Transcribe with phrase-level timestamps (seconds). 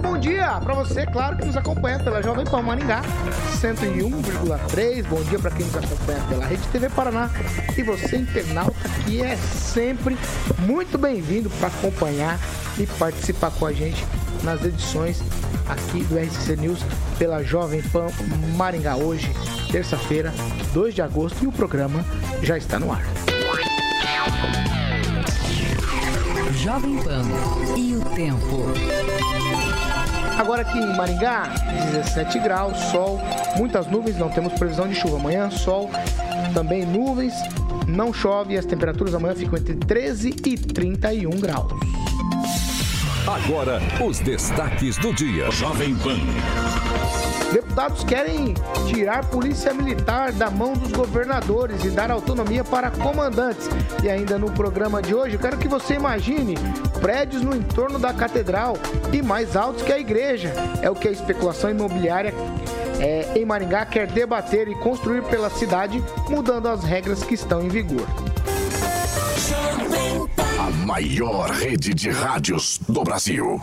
[0.00, 3.02] Muito bom dia para você, claro, que nos acompanha pela Jovem Pan Maringá
[3.60, 5.04] 101,3.
[5.06, 7.30] Bom dia para quem nos acompanha pela Rede TV Paraná.
[7.76, 10.16] E você, internauta, que é sempre
[10.60, 12.38] muito bem-vindo para acompanhar
[12.78, 14.04] e participar com a gente
[14.42, 15.22] nas edições
[15.68, 16.80] aqui do RCC News
[17.18, 18.06] pela Jovem Pan
[18.56, 18.96] Maringá.
[18.96, 19.30] Hoje,
[19.70, 20.32] terça-feira,
[20.72, 22.04] 2 de agosto, e o programa
[22.42, 23.02] já está no ar.
[26.56, 27.22] Jovem Pan
[27.76, 29.49] e o tempo.
[30.38, 31.48] Agora aqui em Maringá,
[31.92, 33.20] 17 graus, sol,
[33.56, 35.16] muitas nuvens, não temos previsão de chuva.
[35.16, 35.90] Amanhã, sol,
[36.54, 37.34] também nuvens,
[37.86, 41.72] não chove e as temperaturas amanhã ficam entre 13 e 31 graus.
[43.26, 45.50] Agora, os destaques do dia.
[45.50, 46.99] Jovem Pan.
[47.52, 48.54] Deputados querem
[48.86, 53.68] tirar polícia militar da mão dos governadores e dar autonomia para comandantes.
[54.02, 56.54] E ainda no programa de hoje, eu quero que você imagine
[57.00, 58.76] prédios no entorno da catedral
[59.12, 60.52] e mais altos que a igreja.
[60.80, 62.32] É o que a especulação imobiliária
[63.00, 67.68] é, em Maringá quer debater e construir pela cidade, mudando as regras que estão em
[67.68, 68.06] vigor.
[70.58, 73.58] A maior rede de rádios do Brasil.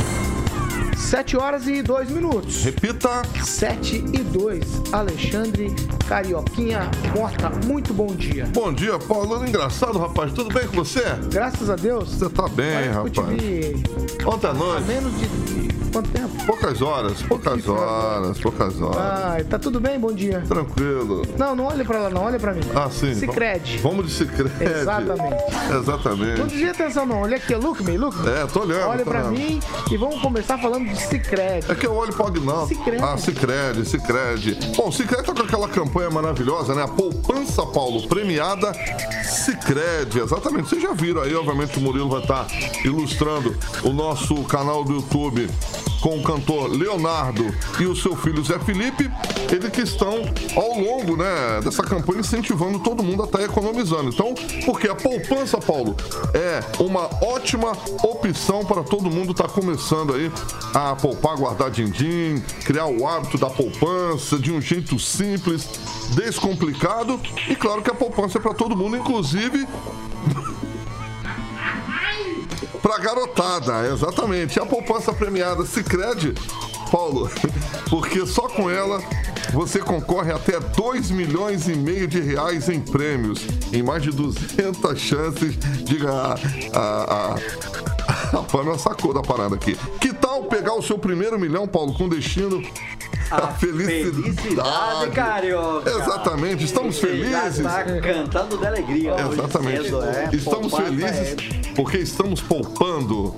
[0.98, 2.64] 7 horas e 2 minutos.
[2.64, 3.22] Repita.
[3.44, 4.82] 7 e 2.
[4.92, 5.74] Alexandre
[6.08, 8.46] Carioquinha Mota, muito bom dia.
[8.54, 9.46] Bom dia, Paulo.
[9.46, 10.34] Engraçado, rapaz.
[10.34, 11.04] Tudo bem com você?
[11.32, 12.10] Graças a Deus.
[12.10, 13.18] Você tá bem, Parece rapaz.
[13.18, 13.84] Eu te vi
[14.26, 14.88] Ontem à noite.
[14.88, 15.67] menos de
[15.98, 16.46] quanto tempo?
[16.46, 19.24] Poucas horas, poucas horas, poucas horas.
[19.26, 20.00] Ai, tá tudo bem?
[20.00, 20.44] Bom dia.
[20.48, 21.24] Tranquilo.
[21.38, 22.62] Não, não olha pra lá, não, olha pra mim.
[22.76, 23.16] Ah, sim.
[23.16, 23.80] Cicred.
[23.80, 24.52] Vamos de Cicred.
[24.62, 25.44] Exatamente.
[25.70, 26.44] Não Exatamente.
[26.44, 27.22] desvia atenção, não.
[27.22, 28.30] Olha aqui, look me, look me.
[28.30, 28.88] É, tô olhando.
[28.88, 29.40] Olha tô pra olhando.
[29.40, 29.60] mim
[29.92, 31.66] e vamos começar falando de Cicred.
[31.70, 32.68] É que eu olho pro Agnaldo.
[32.68, 33.04] Sicredi.
[33.04, 34.76] Ah, Cicred, Cicred.
[34.76, 36.84] Bom, Cicred tá com aquela campanha maravilhosa, né?
[36.84, 38.72] A poupança, Paulo, premiada
[39.24, 40.20] Cicred.
[40.20, 40.70] Exatamente.
[40.70, 42.46] Vocês já viram aí, obviamente o Murilo vai estar
[42.86, 45.50] ilustrando o nosso canal do YouTube
[46.02, 47.46] com o cantor Leonardo
[47.80, 49.10] e o seu filho Zé Felipe,
[49.52, 50.24] eles que estão
[50.56, 54.10] ao longo né, dessa campanha incentivando todo mundo a estar economizando.
[54.10, 54.34] Então,
[54.66, 55.96] porque a poupança, Paulo,
[56.34, 57.72] é uma ótima
[58.04, 60.32] opção para todo mundo estar começando aí
[60.74, 65.68] a poupar, guardar din-din, criar o hábito da poupança de um jeito simples,
[66.16, 69.68] descomplicado e claro que a poupança é para todo mundo, inclusive
[72.82, 74.60] Pra garotada, exatamente.
[74.60, 76.34] A poupança premiada Cicred,
[76.92, 77.30] Paulo,
[77.90, 79.02] porque só com ela
[79.54, 83.40] você concorre até 2 milhões e meio de reais em prêmios,
[83.72, 86.40] em mais de 200 chances de ganhar
[86.74, 87.97] a, a, a
[88.52, 89.78] Pamela sacou da parada aqui.
[90.00, 92.62] Que tal pegar o seu primeiro milhão, Paulo, com destino
[93.32, 94.34] à felicidade?
[94.34, 95.90] Felicidade, carioca.
[95.90, 97.58] Exatamente, estamos felizes.
[97.58, 99.16] Já tá cantando de alegria.
[99.32, 99.84] Exatamente.
[99.84, 103.36] dizendo, é, Estamos poupar felizes é- porque estamos poupando.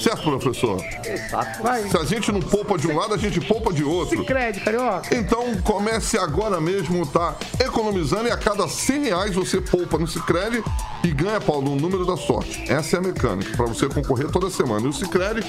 [0.00, 0.82] Certo, professor?
[1.04, 1.62] Exato.
[1.62, 1.88] Vai.
[1.88, 4.18] Se a gente não poupa de um lado, a gente poupa de outro.
[4.18, 5.14] Cicred, carioca.
[5.14, 7.36] Então comece agora mesmo, tá?
[7.58, 10.64] Economizando e a cada 100 reais você poupa no Cicred
[11.04, 12.64] e ganha, Paulo, um número da sorte.
[12.70, 14.86] Essa é a mecânica, para você concorrer toda semana.
[14.86, 15.44] E o Cicred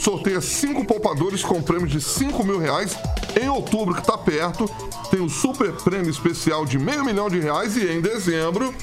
[0.00, 2.96] sorteia cinco poupadores com prêmio de 5 mil reais.
[3.40, 4.66] Em outubro, que tá perto,
[5.10, 8.74] tem um super prêmio especial de meio milhão de reais e em dezembro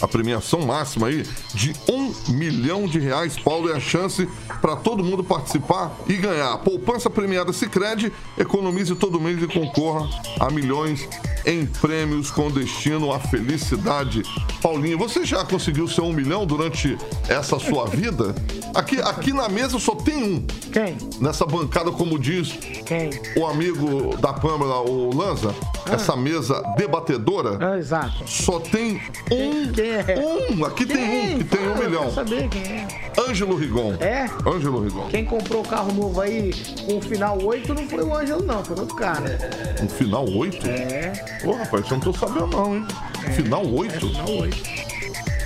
[0.00, 4.28] a premiação máxima aí de um milhão de reais, Paulo, é a chance
[4.60, 6.56] para todo mundo participar e ganhar.
[6.58, 10.08] Poupança premiada Sicredi economize todo mês e concorra
[10.40, 11.08] a milhões
[11.48, 14.22] em prêmios com destino à felicidade.
[14.60, 18.34] Paulinho, você já conseguiu seu um milhão durante essa sua vida?
[18.74, 20.46] Aqui, aqui na mesa só tem um.
[20.70, 20.98] Quem?
[21.20, 22.52] Nessa bancada, como diz
[22.84, 23.08] Quem?
[23.34, 25.54] o amigo da Pâmela, o Lanza,
[25.90, 28.28] essa mesa debatedora, Ah, exato.
[28.28, 29.00] só tem
[29.32, 29.72] um.
[29.72, 30.50] Quem é?
[30.52, 31.02] Um, aqui tem
[31.34, 32.02] um que tem um Fala, eu milhão.
[32.02, 32.88] quero saber quem é.
[33.18, 33.94] Ângelo Rigon.
[34.00, 34.28] É?
[34.46, 35.08] Ângelo Rigon.
[35.08, 36.52] Quem comprou o carro novo aí
[36.86, 39.76] com o final 8 não foi o Ângelo, não, foi outro cara.
[39.82, 40.66] No final 8?
[40.68, 42.86] É, Ô, rapaz, eu não tô sabendo não, hein?
[43.34, 44.00] Final 8?
[44.00, 44.56] final 8.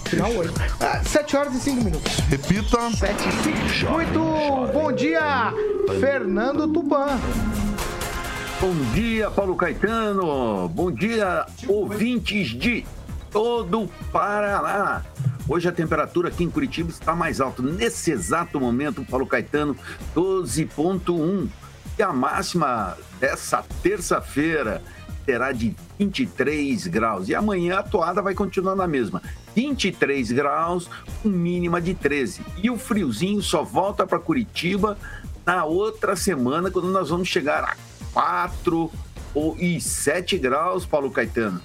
[0.09, 0.55] Final 8.
[0.81, 2.17] Ah, 7 horas e 5 minutos.
[2.29, 2.91] Repita.
[2.91, 3.93] 7 e 5.
[3.93, 4.19] Muito
[4.73, 5.53] bom dia,
[6.01, 7.19] Fernando Tupan.
[8.61, 10.69] Bom dia, Paulo Caetano.
[10.69, 12.87] Bom dia, ouvintes de
[13.31, 15.03] todo o Paraná.
[15.49, 17.63] Hoje a temperatura aqui em Curitiba está mais alta.
[17.63, 19.77] Nesse exato momento, Paulo Caetano,
[20.15, 21.49] 12,1.
[21.99, 24.83] E a máxima dessa terça-feira
[25.25, 27.29] será de 23 graus.
[27.29, 29.23] E amanhã a toada vai continuar na mesma.
[29.55, 30.89] 23 graus,
[31.23, 32.43] com mínima de 13.
[32.63, 34.97] E o friozinho só volta para Curitiba
[35.45, 37.77] na outra semana, quando nós vamos chegar a
[38.13, 38.91] 4
[39.35, 41.61] ou, e 7 graus, Paulo Caetano.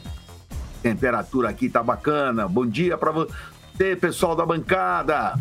[0.81, 2.47] Temperatura aqui tá bacana.
[2.47, 5.37] Bom dia para você, pessoal da bancada.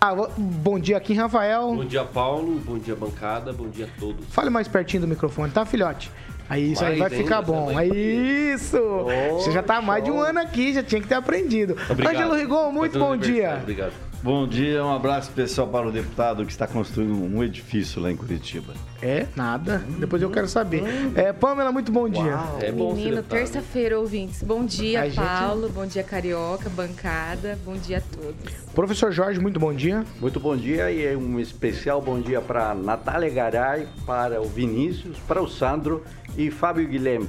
[0.00, 1.74] Ah, bom dia aqui, Rafael.
[1.74, 2.60] Bom dia, Paulo.
[2.60, 3.52] Bom dia, bancada.
[3.52, 4.26] Bom dia a todos.
[4.30, 6.10] Fale mais pertinho do microfone, tá, filhote?
[6.48, 7.76] Aí isso vai aí vai ficar bom.
[7.76, 8.78] Aí isso!
[8.78, 11.76] Oh, Você já tá há mais de um ano aqui, já tinha que ter aprendido.
[11.90, 12.14] Obrigado.
[12.14, 13.58] Ângelo Rigon, muito bom dia.
[13.60, 13.92] Obrigado.
[14.20, 18.16] Bom dia, um abraço especial para o deputado que está construindo um edifício lá em
[18.16, 18.74] Curitiba.
[19.00, 19.84] É, nada.
[19.96, 20.82] Depois eu quero saber.
[21.14, 22.36] É, Pamela, muito bom dia.
[22.36, 22.58] Uau.
[22.60, 24.42] É bom Menino, terça-feira, ouvintes.
[24.42, 25.62] Bom dia, a Paulo.
[25.62, 25.72] Gente...
[25.72, 27.56] Bom dia, Carioca, bancada.
[27.64, 28.54] Bom dia a todos.
[28.74, 30.04] Professor Jorge, muito bom dia.
[30.20, 35.40] Muito bom dia e um especial bom dia para Natália Garay, para o Vinícius, para
[35.40, 36.02] o Sandro
[36.36, 37.28] e Fábio Guilherme.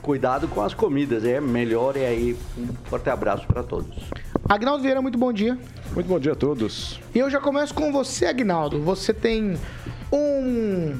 [0.00, 3.96] Cuidado com as comidas, é melhor e aí um forte abraço para todos.
[4.48, 5.58] Agnaldo Vieira, muito bom dia.
[5.92, 6.98] Muito bom dia a todos.
[7.14, 8.80] E eu já começo com você, Agnaldo.
[8.80, 9.58] Você tem
[10.10, 10.96] um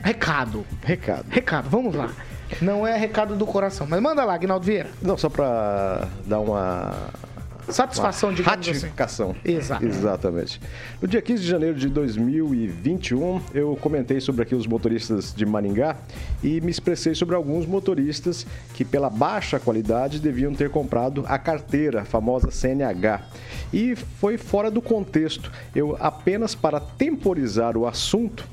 [0.00, 0.64] recado.
[0.80, 1.26] Recado.
[1.28, 2.10] Recado, vamos lá.
[2.60, 4.90] Não é recado do coração, mas manda lá, Agnaldo Vieira.
[5.02, 6.94] Não, só para dar uma
[7.68, 8.50] Satisfação, de assim.
[8.50, 9.30] ratificação.
[9.30, 9.56] Assim.
[9.56, 9.84] Exato.
[9.84, 10.60] Exatamente.
[11.00, 15.96] No dia 15 de janeiro de 2021, eu comentei sobre aqui os motoristas de Maringá
[16.42, 22.02] e me expressei sobre alguns motoristas que, pela baixa qualidade, deviam ter comprado a carteira,
[22.02, 23.22] a famosa CNH.
[23.72, 25.50] E foi fora do contexto.
[25.74, 28.46] Eu apenas para temporizar o assunto,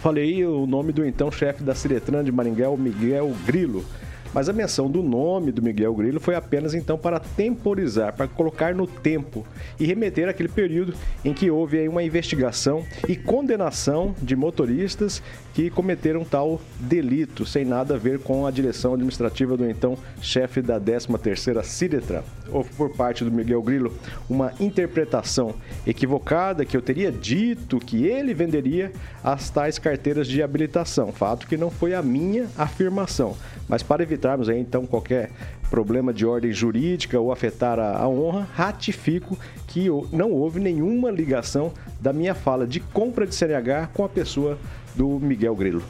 [0.00, 3.84] falei o nome do então chefe da Ciretran de Maringá, o Miguel Grilo
[4.32, 8.74] mas a menção do nome do Miguel Grilo foi apenas então para temporizar, para colocar
[8.74, 9.46] no tempo
[9.78, 10.94] e remeter àquele período
[11.24, 15.22] em que houve aí uma investigação e condenação de motoristas
[15.54, 20.62] que cometeram tal delito, sem nada a ver com a direção administrativa do então chefe
[20.62, 22.22] da 13ª Ciretran.
[22.50, 23.94] Houve por parte do Miguel Grilo
[24.28, 25.54] uma interpretação
[25.86, 28.92] equivocada que eu teria dito que ele venderia
[29.22, 33.36] as tais carteiras de habilitação, fato que não foi a minha afirmação.
[33.68, 35.30] Mas para evitarmos aí, então qualquer
[35.68, 39.36] problema de ordem jurídica ou afetar a, a honra, ratifico
[39.66, 44.58] que não houve nenhuma ligação da minha fala de compra de CNH com a pessoa
[44.94, 45.82] do Miguel Grilo.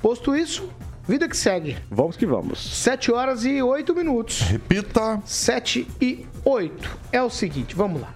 [0.00, 0.70] Posto isso,
[1.06, 1.76] vida que segue.
[1.90, 2.58] Vamos que vamos.
[2.82, 4.40] 7 horas e 8 minutos.
[4.40, 5.20] Repita.
[5.24, 6.98] 7 e 8.
[7.12, 8.14] É o seguinte, vamos lá.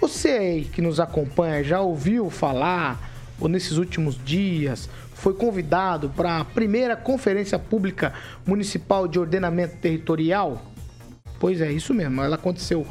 [0.00, 3.10] Você aí que nos acompanha já ouviu falar,
[3.40, 4.88] ou nesses últimos dias,
[5.24, 8.12] foi convidado para a primeira Conferência Pública
[8.46, 10.60] Municipal de Ordenamento Territorial?
[11.40, 12.20] Pois é, isso mesmo.
[12.20, 12.86] Ela aconteceu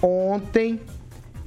[0.00, 0.80] ontem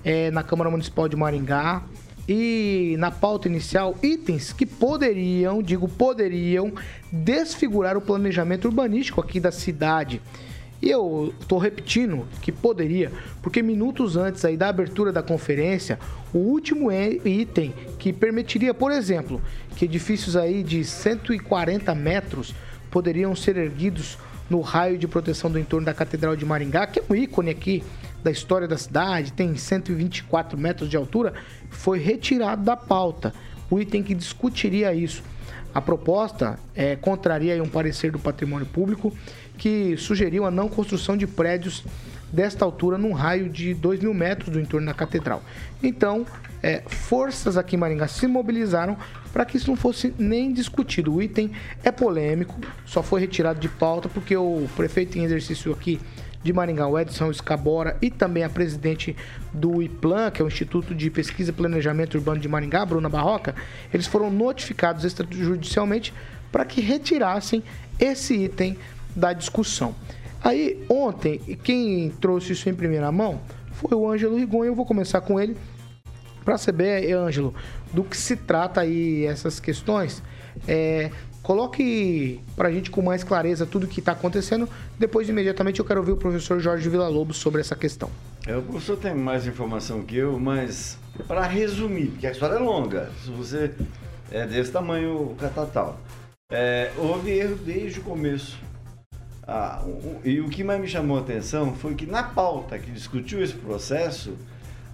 [0.03, 1.83] é, na Câmara Municipal de Maringá
[2.27, 6.73] e na pauta inicial itens que poderiam, digo poderiam,
[7.09, 10.21] desfigurar o planejamento urbanístico aqui da cidade.
[10.81, 13.11] E eu estou repetindo que poderia,
[13.41, 15.99] porque minutos antes aí da abertura da conferência,
[16.33, 19.41] o último item que permitiria, por exemplo,
[19.75, 22.55] que edifícios aí de 140 metros
[22.89, 24.17] poderiam ser erguidos
[24.49, 27.83] no raio de proteção do entorno da Catedral de Maringá, que é um ícone aqui
[28.23, 31.33] da história da cidade, tem 124 metros de altura,
[31.69, 33.33] foi retirado da pauta.
[33.69, 35.23] O item que discutiria isso.
[35.73, 39.15] A proposta é, contraria um parecer do patrimônio público
[39.59, 41.83] que sugeriu a não construção de prédios
[42.31, 45.43] desta altura num raio de 2 mil metros do entorno da catedral.
[45.83, 46.25] Então,
[46.63, 48.97] é, forças aqui em Maringá se mobilizaram
[49.33, 51.13] para que isso não fosse nem discutido.
[51.13, 51.51] O item
[51.83, 55.99] é polêmico, só foi retirado de pauta porque o prefeito em exercício aqui
[56.41, 59.13] de Maringá, o Edson Escabora, e também a presidente
[59.53, 63.53] do IPLAN, que é o Instituto de Pesquisa e Planejamento Urbano de Maringá, Bruna Barroca,
[63.93, 66.13] eles foram notificados extrajudicialmente
[66.49, 67.61] para que retirassem
[67.99, 68.77] esse item
[69.19, 69.93] da discussão.
[70.43, 73.41] Aí, ontem, quem trouxe isso em primeira mão
[73.73, 74.63] foi o Ângelo Rigon.
[74.65, 75.55] Eu vou começar com ele
[76.43, 77.53] para saber, Ângelo,
[77.93, 80.23] do que se trata aí essas questões.
[80.67, 81.11] É,
[81.43, 84.67] coloque para a gente com mais clareza tudo o que está acontecendo.
[84.97, 88.09] Depois, imediatamente, eu quero ouvir o professor Jorge Villa-Lobos sobre essa questão.
[88.47, 90.97] É, o professor tem mais informação que eu, mas
[91.27, 93.71] para resumir, porque a história é longa, se você
[94.31, 95.99] é desse tamanho o catatal.
[96.51, 98.57] É, houve erro desde o começo.
[99.51, 99.81] Ah,
[100.23, 103.55] e o que mais me chamou a atenção foi que na pauta que discutiu esse
[103.55, 104.37] processo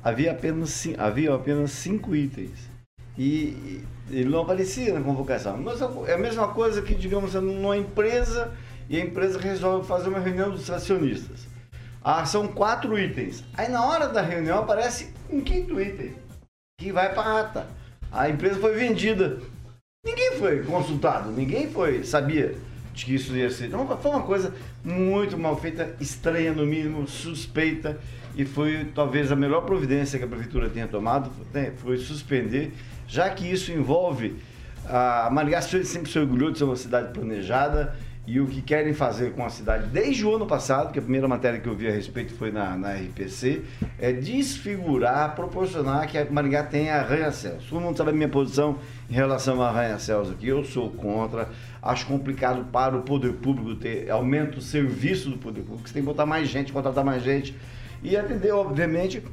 [0.01, 2.69] havia apenas, havia apenas cinco itens.
[3.17, 5.57] E, ele não aparecia na convocação.
[5.57, 8.53] Mas é a mesma coisa que, digamos, numa empresa
[8.87, 11.45] e a empresa resolve fazer uma reunião dos acionistas.
[12.01, 13.43] Ah, são quatro itens.
[13.57, 16.13] Aí na hora da reunião aparece um quinto item,
[16.79, 17.67] que vai para a ata.
[18.09, 19.41] A empresa foi vendida.
[20.05, 22.55] Ninguém foi consultado, ninguém foi, sabia
[22.95, 23.67] de que isso ia ser.
[23.67, 27.99] Então foi uma coisa muito mal feita, estranha no mínimo, suspeita.
[28.37, 32.73] E foi talvez a melhor providência que a prefeitura tenha tomado, né, foi suspender,
[33.07, 34.35] já que isso envolve.
[34.87, 37.95] A Maringá sempre se orgulhou de ser uma cidade planejada,
[38.27, 41.27] e o que querem fazer com a cidade desde o ano passado, que a primeira
[41.27, 43.63] matéria que eu vi a respeito foi na, na RPC,
[43.99, 47.65] é desfigurar, proporcionar que a Maringá tenha arranha-céus.
[47.69, 48.77] Todo mundo sabe a minha posição
[49.09, 51.49] em relação a arranha-céus aqui, eu sou contra,
[51.81, 56.01] acho complicado para o poder público ter aumento do serviço do poder público, você tem
[56.01, 57.55] que botar mais gente, contratar mais gente
[58.01, 59.23] e atender, obviamente,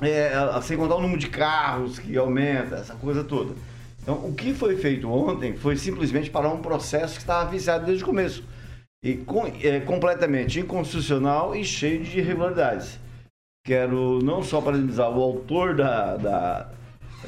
[0.00, 0.32] é,
[0.62, 3.54] sem contar o número de carros que aumenta, essa coisa toda.
[4.02, 8.02] Então, o que foi feito ontem foi simplesmente parar um processo que estava viciado desde
[8.02, 8.44] o começo.
[9.02, 12.98] E com, é, completamente inconstitucional e cheio de irregularidades.
[13.64, 16.70] Quero não só parabenizar o autor da, da,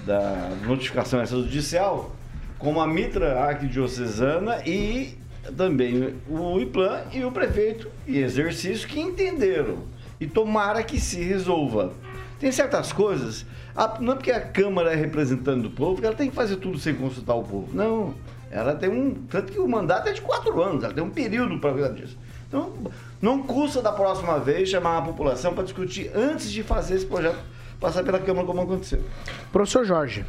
[0.04, 2.14] da notificação extrajudicial,
[2.58, 5.16] como a Mitra Arquidiocesana e
[5.56, 9.84] também o IPLAN e o prefeito e exercício que entenderam.
[10.20, 11.92] E tomara que se resolva.
[12.40, 16.14] Tem certas coisas a, não é porque a Câmara é representante do povo que ela
[16.14, 17.68] tem que fazer tudo sem consultar o povo.
[17.72, 18.14] Não.
[18.50, 19.14] Ela tem um.
[19.28, 22.16] Tanto que o mandato é de quatro anos, ela tem um período para cuidar disso.
[22.46, 22.72] Então,
[23.20, 27.38] não custa da próxima vez chamar a população para discutir antes de fazer esse projeto
[27.80, 29.02] passar pela Câmara como aconteceu.
[29.50, 30.24] Professor Jorge.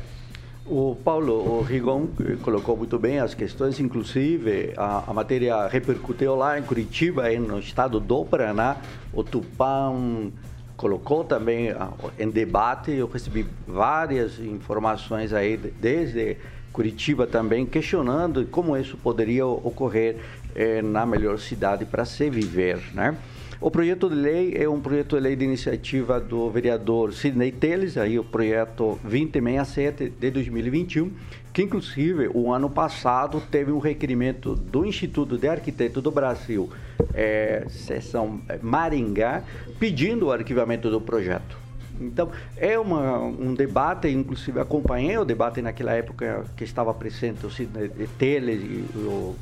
[0.68, 2.08] O Paulo, o Rigon
[2.42, 8.00] colocou muito bem as questões, inclusive a, a matéria repercutiu lá em Curitiba, no estado
[8.00, 8.78] do Paraná,
[9.14, 10.32] o Tupã
[10.78, 12.92] colocou também ah, em debate.
[12.92, 16.38] Eu recebi várias informações aí desde
[16.72, 20.18] Curitiba também questionando como isso poderia ocorrer
[20.54, 23.16] eh, na melhor cidade para se viver, né?
[23.62, 27.98] O projeto de lei é um projeto de lei de iniciativa do vereador Sidney Teles,
[27.98, 31.10] aí o projeto 2067 de 2021,
[31.56, 36.70] que inclusive o ano passado teve um requerimento do Instituto de Arquiteto do Brasil,
[37.14, 39.42] é, seção Maringá,
[39.80, 41.58] pedindo o arquivamento do projeto.
[42.02, 47.50] Então, é uma, um debate, inclusive acompanhei o debate naquela época que estava presente o
[47.50, 49.34] Sidney Teles e o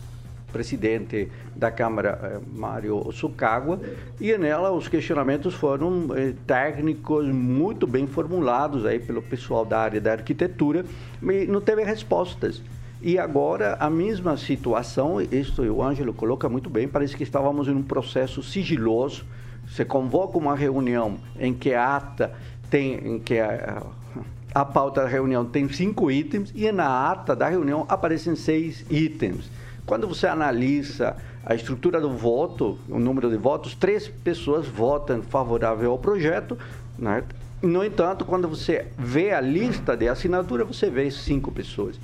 [0.54, 3.82] presidente da Câmara, eh, Mário Sucagua,
[4.22, 10.00] e nela os questionamentos foram eh, técnicos muito bem formulados aí pelo pessoal da área
[10.00, 10.86] da arquitetura,
[11.22, 12.62] e não teve respostas.
[13.02, 17.72] E agora a mesma situação, isto o Ângelo coloca muito bem, parece que estávamos em
[17.72, 19.26] um processo sigiloso.
[19.68, 22.34] Você convoca uma reunião em que a ata
[22.70, 23.84] tem, em que a,
[24.56, 29.50] a pauta da reunião tem cinco itens e na ata da reunião aparecem seis itens.
[29.86, 35.92] Quando você analisa a estrutura do voto, o número de votos, três pessoas votam favorável
[35.92, 36.58] ao projeto.
[36.98, 37.24] Né?
[37.62, 42.00] No entanto, quando você vê a lista de assinatura, você vê cinco pessoas.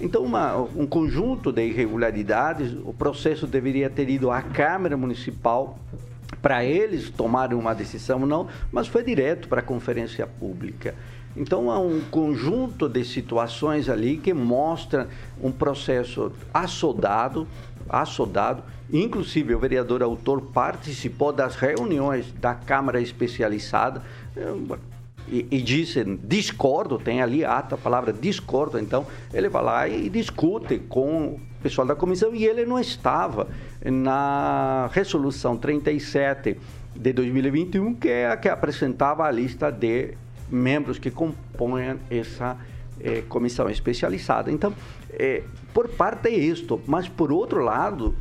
[0.00, 5.78] Então, uma, um conjunto de irregularidades, o processo deveria ter ido à Câmara Municipal
[6.42, 10.94] para eles tomarem uma decisão, não, mas foi direto para a conferência pública.
[11.36, 15.08] Então há um conjunto de situações ali que mostra
[15.42, 17.46] um processo assodado,
[17.88, 18.62] assodado.
[18.92, 24.02] Inclusive o vereador autor participou das reuniões da Câmara Especializada
[25.28, 30.08] e, e disse discordo, tem ali ata, a palavra discordo, então ele vai lá e
[30.08, 33.48] discute com o pessoal da comissão e ele não estava
[33.82, 36.58] na resolução 37
[36.94, 40.14] de 2021, que é a que apresentava a lista de
[40.50, 42.56] membros que compõem essa
[43.00, 44.50] é, comissão especializada.
[44.50, 44.72] Então,
[45.10, 48.14] é, por parte é isto, mas por outro lado,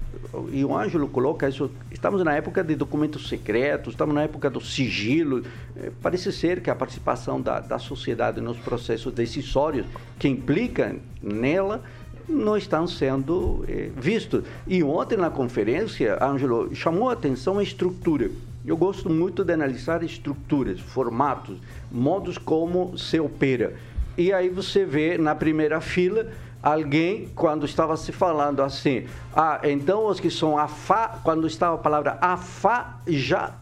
[0.51, 4.59] e o Ângelo coloca isso, estamos na época de documentos secretos, estamos na época do
[4.59, 5.43] sigilo,
[5.75, 9.85] é, parece ser que a participação da, da sociedade nos processos decisórios
[10.17, 11.83] que implicam nela
[12.27, 13.65] não estão sendo
[13.97, 14.45] vistos.
[14.65, 18.31] E ontem na conferência, Ângelo chamou a atenção a estrutura.
[18.65, 21.57] Eu gosto muito de analisar estruturas, formatos,
[21.91, 23.73] modos como se opera.
[24.17, 26.27] E aí você vê na primeira fila
[26.61, 29.05] alguém quando estava se falando assim,
[29.35, 33.53] ah, então os que são afá, quando estava a palavra afá, já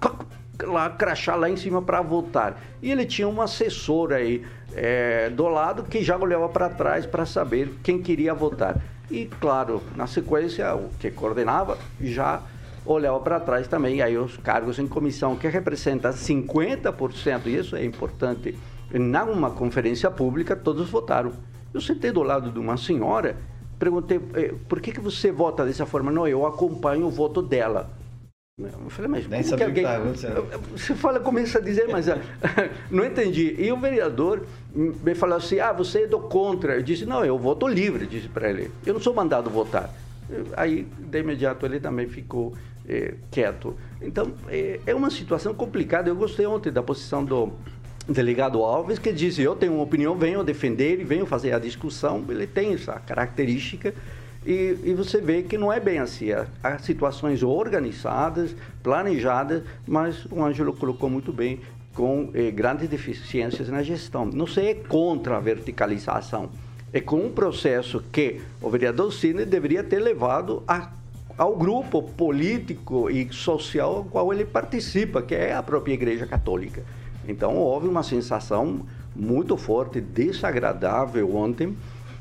[0.62, 2.62] lá crachar lá em cima para votar.
[2.80, 7.26] E ele tinha um assessor aí é, do lado que já olhava para trás para
[7.26, 8.80] saber quem queria votar.
[9.10, 12.44] E claro, na sequência, o que coordenava já
[12.86, 17.86] olhava para trás também, aí os cargos em comissão, que representa 50%, e isso é
[17.86, 18.58] importante,
[18.92, 21.34] numa conferência pública, todos votaram.
[21.74, 23.38] Eu sentei do lado de uma senhora,
[23.80, 26.12] perguntei, eh, por que, que você vota dessa forma?
[26.12, 27.90] Não, eu acompanho o voto dela.
[28.60, 29.86] Eu falei, mas Nem como que alguém...
[30.76, 32.20] Você fala, começa a dizer, mas ah,
[32.92, 33.56] não entendi.
[33.58, 36.76] E o vereador me falou assim, ah, você é do contra.
[36.76, 38.70] Eu disse, não, eu voto livre, disse para ele.
[38.86, 39.90] Eu não sou mandado votar.
[40.56, 42.54] Aí, de imediato, ele também ficou
[42.92, 43.76] eh, quieto.
[44.02, 46.10] Então, eh, é uma situação complicada.
[46.10, 47.54] Eu gostei ontem da posição do
[48.08, 52.24] delegado Alves, que disse, eu tenho uma opinião, venho defender e venho fazer a discussão.
[52.28, 53.94] Ele tem essa característica.
[54.46, 56.32] E, e, você vê que não é bem assim.
[56.64, 61.62] Há, situações organizadas, planejadas, mas o Ângelo colocou muito bem,
[61.94, 64.26] com eh, grandes deficiências na gestão.
[64.26, 66.50] Não se é contra a verticalização,
[66.92, 70.90] é com um processo que o vereador Cine deveria ter levado a,
[71.42, 76.84] ao grupo político e social ao qual ele participa, que é a própria Igreja Católica.
[77.28, 81.76] Então houve uma sensação muito forte, desagradável ontem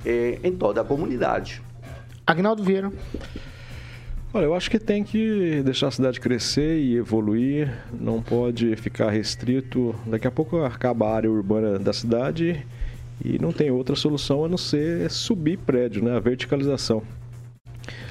[0.07, 1.61] eh, em toda a comunidade.
[2.27, 2.91] Agnaldo Vieira.
[4.33, 9.11] Olha, eu acho que tem que deixar a cidade crescer e evoluir, não pode ficar
[9.11, 9.95] restrito.
[10.07, 12.67] Daqui a pouco acaba a área urbana da cidade
[13.23, 16.17] e não tem outra solução a não ser subir prédio, né?
[16.17, 17.03] A verticalização.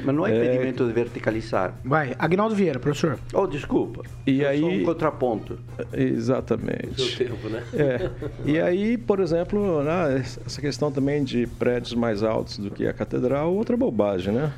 [0.03, 0.87] Mas não há impedimento é...
[0.87, 1.73] de verticalizar.
[1.83, 3.19] Vai, Agnaldo Vieira, professor.
[3.33, 4.03] Oh, desculpa.
[4.25, 5.59] E Eu aí sou um contraponto.
[5.93, 7.01] Exatamente.
[7.01, 7.63] Seu tempo, né?
[7.73, 8.09] É.
[8.45, 12.93] E aí, por exemplo, né, essa questão também de prédios mais altos do que a
[12.93, 14.51] catedral, outra bobagem, né?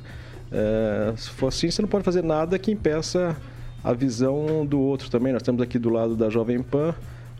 [0.52, 3.36] É, se for assim, você não pode fazer nada que impeça
[3.84, 5.34] a visão do outro também.
[5.34, 6.94] Nós temos aqui do lado da Jovem Pan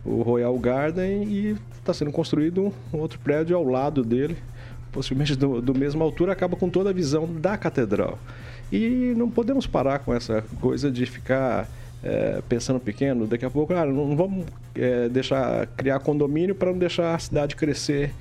[0.04, 4.36] o Royal Garden e está sendo construído um outro prédio ao lado dele
[4.92, 8.18] possivelmente do, do mesma altura, acaba com toda a visão da catedral.
[8.70, 11.68] E não podemos parar com essa coisa de ficar
[12.02, 13.26] é, pensando pequeno.
[13.26, 17.56] Daqui a pouco, ah, não vamos é, deixar criar condomínio para não deixar a cidade
[17.56, 18.12] crescer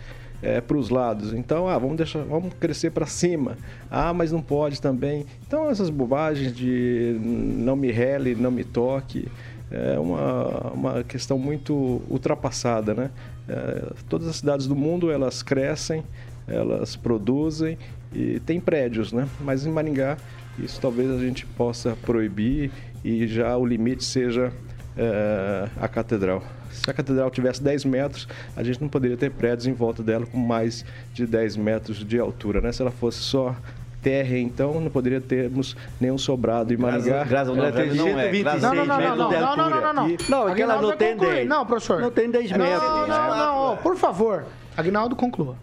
[0.41, 1.33] é, para os lados.
[1.33, 3.57] Então, ah, vamos deixar, vamos crescer para cima.
[3.89, 5.25] Ah, mas não pode também.
[5.47, 9.27] Então, essas bobagens de não me rele, não me toque,
[9.71, 13.09] é uma, uma questão muito ultrapassada, né?
[13.47, 16.03] É, todas as cidades do mundo elas crescem,
[16.47, 17.77] elas produzem
[18.13, 19.27] e tem prédios, né?
[19.39, 20.17] Mas em Maringá
[20.59, 22.71] isso talvez a gente possa proibir
[23.03, 24.51] e já o limite seja
[24.97, 26.43] é, a catedral.
[26.71, 30.25] Se a catedral tivesse 10 metros, a gente não poderia ter prédios em volta dela
[30.25, 32.71] com mais de 10 metros de altura, né?
[32.71, 33.55] Se ela fosse só
[34.01, 37.23] terra, então não poderia termos nenhum sobrado em Maringá.
[37.23, 38.31] Graças ao ela tem não é.
[38.31, 40.17] Não, não, não, não, não, não, não, não, não.
[40.29, 41.47] Não, é que ela não tem 10.
[41.47, 42.01] Não, professor.
[42.01, 42.81] Não tem 10 metros.
[42.81, 44.45] Não, não, não, por favor.
[44.75, 45.55] Agnaldo, conclua.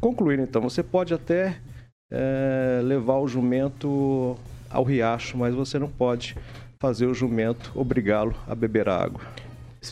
[0.00, 1.56] Concluir, então, você pode até
[2.10, 4.36] é, levar o jumento
[4.70, 6.36] ao riacho, mas você não pode
[6.80, 9.20] fazer o jumento obrigá-lo a beber água.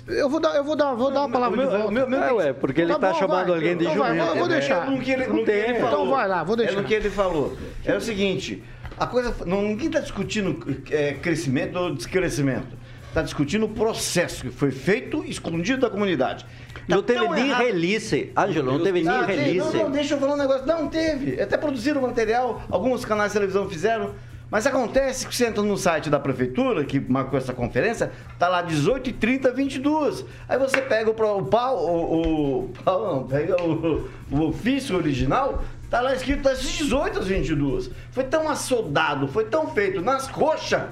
[0.07, 1.93] Eu vou dar, eu vou dar, vou dar uma palavra meu, de volta.
[1.93, 3.57] Meu, meu, é, ué, porque ele está chamando vai.
[3.57, 4.17] alguém de então jumento.
[4.17, 4.91] Vai, eu vou deixar.
[4.91, 5.89] No que ele, no que ele falou.
[5.89, 6.73] Então vai lá, vou deixar.
[6.73, 7.57] É no que ele falou.
[7.85, 8.63] É o seguinte,
[8.97, 12.79] a coisa, não, ninguém está discutindo é, crescimento ou descrescimento.
[13.09, 16.47] Está discutindo o processo que foi feito escondido da comunidade.
[16.89, 17.63] Tá não teve nem errado.
[17.63, 18.33] release.
[18.37, 19.77] Ângelo, não teve nem ah, release.
[19.77, 20.67] Não, não, deixa eu falar um negócio.
[20.67, 21.41] Não teve.
[21.41, 24.15] Até produziram material, alguns canais de televisão fizeram.
[24.51, 28.63] Mas acontece que você entra no site da prefeitura, que marcou essa conferência, tá lá
[28.63, 33.63] 18 h 30 22 Aí você pega o, o pau, o, o pau não, pega
[33.63, 37.91] o, o ofício original, tá lá escrito das 18 às 22.
[38.11, 40.83] Foi tão assodado, foi tão feito nas coxas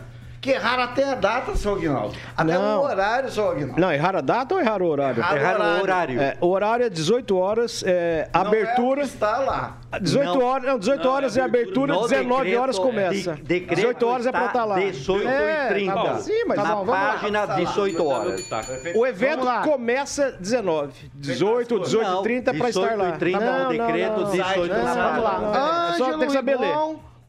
[0.41, 2.15] que erraram até a data, seu Aguinaldo.
[2.37, 2.81] Até não.
[2.81, 3.81] o horário, seu Aguinaldo.
[3.81, 5.21] Não, erraram a data ou erraram o horário?
[5.21, 6.21] Erraram, erraram o horário.
[6.21, 9.01] É, o horário é 18 horas, é, não abertura.
[9.01, 9.79] É está lá.
[10.01, 10.45] 18 não.
[10.45, 13.35] horas, não, 18 não, horas é abertura, é 19 decreto, horas começa.
[13.35, 14.79] De, decreto 18 horas é pra estar lá.
[14.79, 15.95] 18 é, e 30.
[15.95, 17.55] Tá sim, mas na tá bom, página lá.
[17.55, 18.51] 18 horas.
[18.95, 21.11] O evento começa 19.
[21.15, 23.11] 18, 18 e 30 para estar lá.
[23.11, 25.95] 18 e 30 o decreto, 18 na página.
[25.97, 26.77] Só tem que saber ler.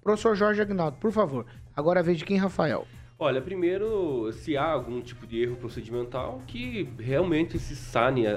[0.03, 1.45] Professor Jorge Agnaldo, por favor.
[1.75, 2.85] Agora é a vez de quem, Rafael?
[3.21, 8.31] Olha, primeiro, se há algum tipo de erro procedimental, que realmente se sane é,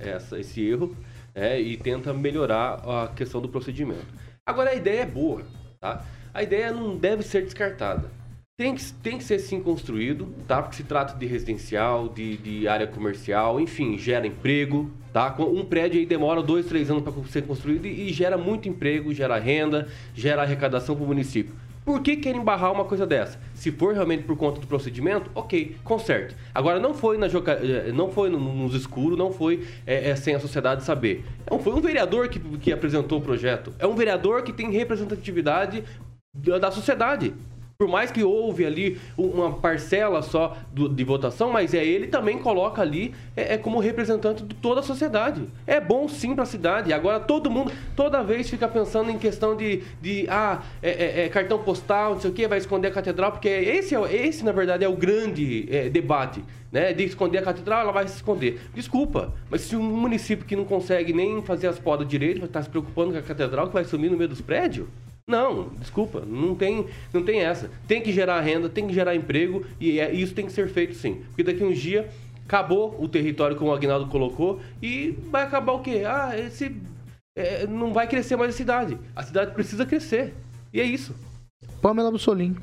[0.00, 0.96] é, essa, esse erro
[1.32, 4.04] é, e tenta melhorar a questão do procedimento.
[4.44, 5.42] Agora, a ideia é boa,
[5.78, 6.04] tá?
[6.34, 8.10] A ideia não deve ser descartada.
[8.58, 10.60] Tem que, tem que ser sim construído, tá?
[10.60, 15.36] Porque se trata de residencial, de, de área comercial, enfim, gera emprego, tá?
[15.38, 19.14] Um prédio aí demora dois, três anos para ser construído e, e gera muito emprego,
[19.14, 19.86] gera renda,
[20.16, 21.54] gera arrecadação para o município.
[21.86, 23.38] Por que querem barrar uma coisa dessa?
[23.54, 26.34] Se for realmente por conta do procedimento, ok, conserte.
[26.52, 27.52] Agora, não foi, na joca...
[27.52, 31.24] Eh, não foi nos escuros, não foi é, é, sem a sociedade saber.
[31.48, 33.72] Não foi um vereador que, que apresentou o projeto.
[33.78, 35.84] É um vereador que tem representatividade
[36.34, 37.32] da, da sociedade.
[37.78, 42.38] Por mais que houve ali uma parcela só do, de votação, mas é ele também
[42.38, 45.42] coloca ali é, é, como representante de toda a sociedade.
[45.66, 46.90] É bom sim para a cidade.
[46.94, 51.28] Agora todo mundo, toda vez fica pensando em questão de, de ah, é, é, é
[51.28, 54.52] cartão postal, não sei o que, vai esconder a catedral, porque esse, é, esse na
[54.52, 56.42] verdade é o grande é, debate.
[56.72, 58.60] Né, de esconder a catedral, ela vai se esconder.
[58.74, 62.60] Desculpa, mas se um município que não consegue nem fazer as podas direito, vai estar
[62.60, 64.86] se preocupando com a catedral que vai sumir no meio dos prédios,
[65.28, 67.68] não, desculpa, não tem, não tem essa.
[67.88, 70.94] Tem que gerar renda, tem que gerar emprego e é, isso tem que ser feito
[70.94, 71.24] sim.
[71.26, 72.06] Porque daqui a uns dias
[72.44, 76.04] acabou o território como o Agnaldo colocou e vai acabar o quê?
[76.06, 76.80] Ah, esse
[77.36, 78.96] é, não vai crescer mais a cidade.
[79.16, 80.32] A cidade precisa crescer.
[80.72, 81.12] E é isso.
[81.82, 82.56] Pamela Bussolini.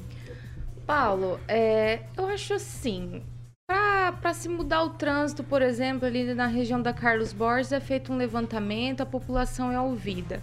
[0.88, 3.21] Paulo, é, eu acho assim,
[3.67, 8.13] para se mudar o trânsito, por exemplo, ali na região da Carlos Borges, é feito
[8.13, 10.41] um levantamento, a população é ouvida.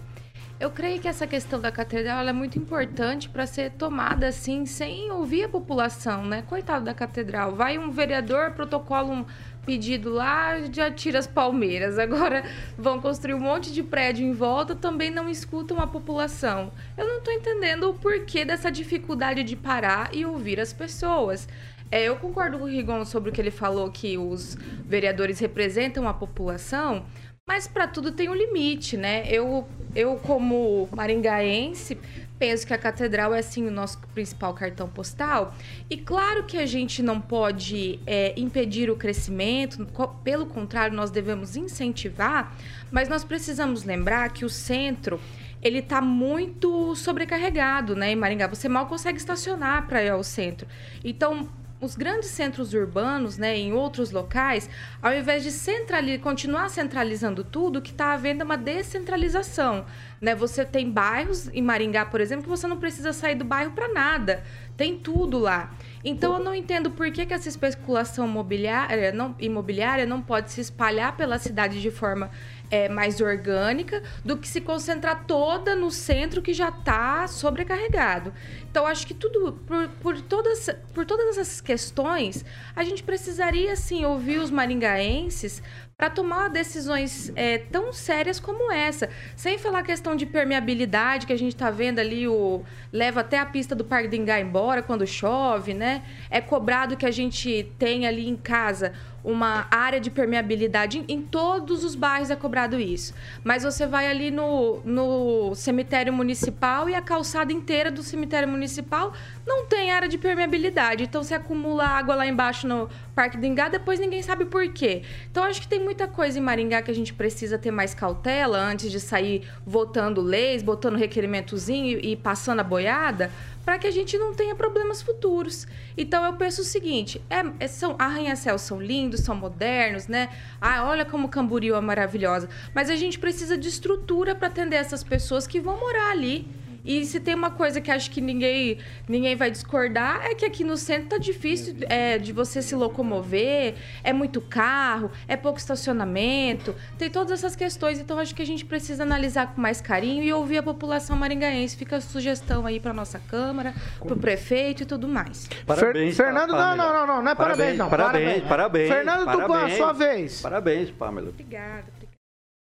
[0.61, 5.11] Eu creio que essa questão da catedral é muito importante para ser tomada assim, sem
[5.11, 6.43] ouvir a população, né?
[6.43, 7.55] Coitado da catedral.
[7.55, 9.25] Vai um vereador, protocola um
[9.65, 11.97] pedido lá, já tira as palmeiras.
[11.97, 12.43] Agora
[12.77, 16.71] vão construir um monte de prédio em volta, também não escutam a população.
[16.95, 21.47] Eu não estou entendendo o porquê dessa dificuldade de parar e ouvir as pessoas.
[21.89, 26.07] É, eu concordo com o Rigon sobre o que ele falou, que os vereadores representam
[26.07, 27.05] a população,
[27.47, 29.23] mas para tudo tem um limite, né?
[29.27, 31.97] Eu, eu como maringaense,
[32.39, 35.53] penso que a catedral é assim o nosso principal cartão postal.
[35.89, 39.85] E claro que a gente não pode é, impedir o crescimento,
[40.23, 42.55] pelo contrário, nós devemos incentivar,
[42.89, 45.19] mas nós precisamos lembrar que o centro
[45.61, 48.11] ele está muito sobrecarregado, né?
[48.11, 50.67] Em Maringá, você mal consegue estacionar para ir ao centro.
[51.03, 51.47] Então,
[51.81, 54.69] os grandes centros urbanos, né, em outros locais,
[55.01, 59.85] ao invés de centrali continuar centralizando tudo, o que está havendo é uma descentralização.
[60.21, 60.35] Né?
[60.35, 63.91] Você tem bairros, em Maringá, por exemplo, que você não precisa sair do bairro para
[63.91, 64.43] nada.
[64.77, 65.71] Tem tudo lá.
[66.03, 70.61] Então, eu não entendo por que, que essa especulação imobiliária não, imobiliária não pode se
[70.61, 72.29] espalhar pela cidade de forma
[72.71, 78.33] é, mais orgânica do que se concentrar toda no centro que já está sobrecarregado.
[78.71, 84.05] Então, acho que tudo, por, por, todas, por todas essas questões, a gente precisaria, sim,
[84.05, 85.61] ouvir os maringaenses
[86.01, 89.07] para tomar decisões é, tão sérias como essa.
[89.35, 93.37] Sem falar a questão de permeabilidade, que a gente está vendo ali, o leva até
[93.37, 96.03] a pista do Parque do Ingá embora quando chove, né?
[96.29, 101.03] É cobrado que a gente tem ali em casa uma área de permeabilidade.
[101.07, 103.13] Em, todos os bairros é cobrado isso.
[103.43, 109.13] Mas você vai ali no, no cemitério municipal e a calçada inteira do cemitério municipal
[109.45, 111.03] não tem área de permeabilidade.
[111.03, 115.03] Então você acumula água lá embaixo no Parque do Ingá, depois ninguém sabe por quê.
[115.29, 118.59] Então acho que tem muita coisa em Maringá que a gente precisa ter mais cautela
[118.59, 123.31] antes de sair votando leis, botando requerimentozinho e, e passando a boiada
[123.65, 125.67] para que a gente não tenha problemas futuros.
[125.97, 130.29] Então eu penso o seguinte: é, é são arranha-céus são lindos, são modernos, né?
[130.59, 132.49] Ah, olha como Camboriú é maravilhosa.
[132.73, 136.47] Mas a gente precisa de estrutura para atender essas pessoas que vão morar ali.
[136.83, 140.63] E se tem uma coisa que acho que ninguém, ninguém vai discordar, é que aqui
[140.63, 146.75] no centro tá difícil é, de você se locomover, é muito carro, é pouco estacionamento,
[146.97, 147.99] tem todas essas questões.
[147.99, 151.75] Então acho que a gente precisa analisar com mais carinho e ouvir a população maringaense.
[151.75, 155.47] Fica a sugestão aí para nossa Câmara, para o prefeito e tudo mais.
[155.65, 157.89] Parabéns, Fernando, não, não, não, não, não é parabéns, parabéns não.
[157.89, 158.89] Parabéns, parabéns.
[158.89, 160.41] Fernando parabéns, Tupan, sua vez.
[160.41, 161.29] Parabéns, Pamela.
[161.29, 161.85] Obrigada.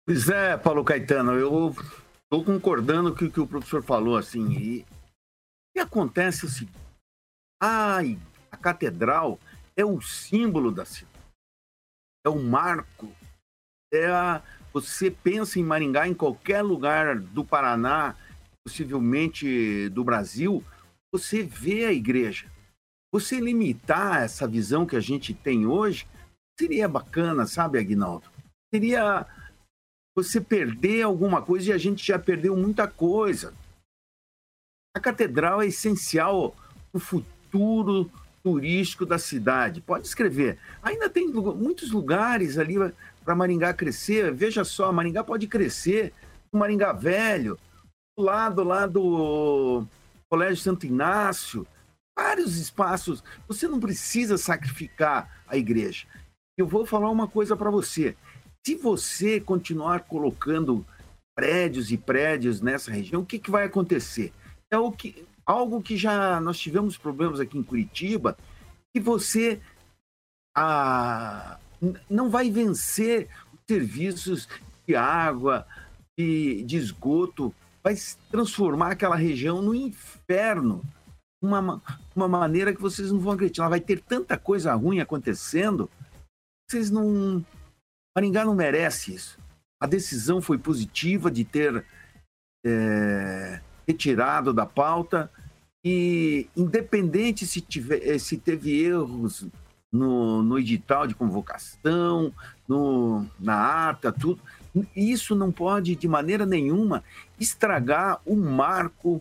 [0.05, 1.75] Pois é, Paulo Caetano, eu
[2.33, 4.51] Estou concordando com o que o professor falou, assim.
[4.53, 4.87] E
[5.75, 6.79] que acontece é o seguinte:
[7.63, 8.19] ai,
[8.51, 9.39] a catedral
[9.77, 11.13] é o símbolo da cidade,
[12.25, 13.13] é o marco.
[13.93, 14.43] É a,
[14.73, 18.17] você pensa em Maringá, em qualquer lugar do Paraná,
[18.65, 20.65] possivelmente do Brasil,
[21.13, 22.51] você vê a igreja.
[23.13, 26.09] Você limitar essa visão que a gente tem hoje
[26.59, 28.27] seria bacana, sabe, Aguinaldo?
[28.73, 29.27] Seria
[30.15, 33.55] você perder alguma coisa e a gente já perdeu muita coisa.
[34.95, 36.55] A catedral é essencial
[36.91, 38.11] para o futuro
[38.43, 39.81] turístico da cidade.
[39.81, 40.59] Pode escrever.
[40.83, 42.75] Ainda tem muitos lugares ali
[43.25, 44.33] para Maringá crescer.
[44.35, 46.13] Veja só, Maringá pode crescer.
[46.53, 47.59] O Maringá Velho,
[48.17, 49.87] do lado lá do
[50.29, 51.67] Colégio Santo Inácio,
[52.19, 53.25] vários espaços.
[53.49, 56.07] Você não precisa sacrificar a igreja.
[56.59, 58.15] Eu vou falar uma coisa para você.
[58.65, 60.87] Se você continuar colocando
[61.35, 64.33] prédios e prédios nessa região, o que, que vai acontecer?
[64.71, 68.37] É o que, algo que já nós tivemos problemas aqui em Curitiba,
[68.95, 69.61] que você
[70.57, 71.59] ah,
[72.09, 74.49] não vai vencer os serviços
[74.87, 75.67] de água,
[76.17, 77.95] de, de esgoto, vai
[78.31, 80.83] transformar aquela região no inferno.
[81.43, 81.83] uma,
[82.15, 83.69] uma maneira que vocês não vão acreditar.
[83.69, 85.91] Vai ter tanta coisa ruim acontecendo.
[86.69, 87.45] Vocês não.
[88.15, 89.39] Maringá não merece isso.
[89.81, 91.85] A decisão foi positiva de ter
[92.65, 95.31] é, retirado da pauta
[95.85, 99.47] e independente se, tiver, se teve erros
[99.93, 102.33] no, no edital de convocação,
[102.69, 104.41] no, na ata, tudo,
[104.97, 107.05] isso não pode de maneira nenhuma
[107.39, 109.21] estragar o marco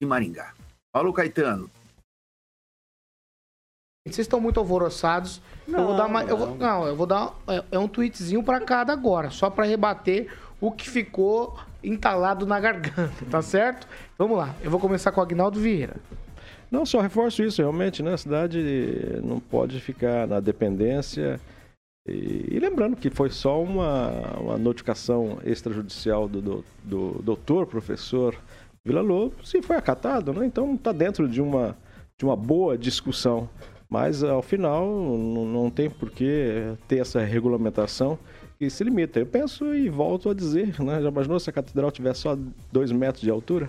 [0.00, 0.54] de Maringá.
[0.92, 1.70] Paulo Caetano.
[4.06, 5.42] Vocês estão muito alvoroçados.
[5.68, 6.28] Não, eu vou dar uma, não.
[6.30, 9.66] Eu vou, não, eu vou dar é, é um tweetzinho para cada agora, só para
[9.66, 13.86] rebater o que ficou entalado na garganta, tá certo?
[14.16, 14.54] Vamos lá.
[14.62, 15.96] Eu vou começar com o Agnaldo Vieira.
[16.70, 18.14] Não, só reforço isso, realmente, né?
[18.14, 18.58] A cidade
[19.22, 21.38] não pode ficar na dependência.
[22.08, 28.34] E, e lembrando que foi só uma, uma notificação extrajudicial do, do, do doutor, professor
[28.82, 30.46] Vila Lobos, se foi acatado, né?
[30.46, 31.76] Então está dentro de uma,
[32.18, 33.46] de uma boa discussão.
[33.90, 38.16] Mas ao final não, tem por que ter essa regulamentação
[38.56, 39.18] que se limita.
[39.18, 41.02] Eu penso e volto a dizer, né?
[41.02, 42.38] Já imaginou se a catedral tivesse só
[42.70, 43.68] dois metros de altura?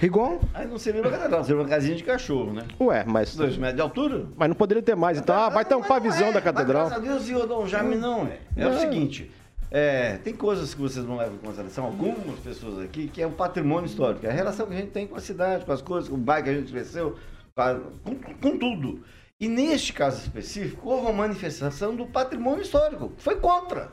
[0.00, 0.38] Rigon?
[0.52, 2.66] Aí não seria uma catedral, seria uma casinha de cachorro, né?
[2.80, 3.34] Ué, mas.
[3.34, 4.26] Dois metros de altura?
[4.36, 5.18] Mas não poderia ter mais.
[5.18, 6.84] Então, ah, vai ter um pavizão é, da catedral.
[6.84, 8.38] Mas, graças a Deus, senhor Dom Jaime, não é.
[8.56, 9.30] É o seguinte.
[9.70, 13.32] É, tem coisas que vocês não levam em consideração, algumas pessoas aqui, que é o
[13.32, 16.08] patrimônio histórico, é a relação que a gente tem com a cidade, com as coisas,
[16.08, 17.16] com o bairro que a gente cresceu,
[17.54, 19.04] com, com tudo.
[19.40, 23.12] E neste caso específico, houve uma manifestação do patrimônio histórico.
[23.18, 23.92] Foi contra.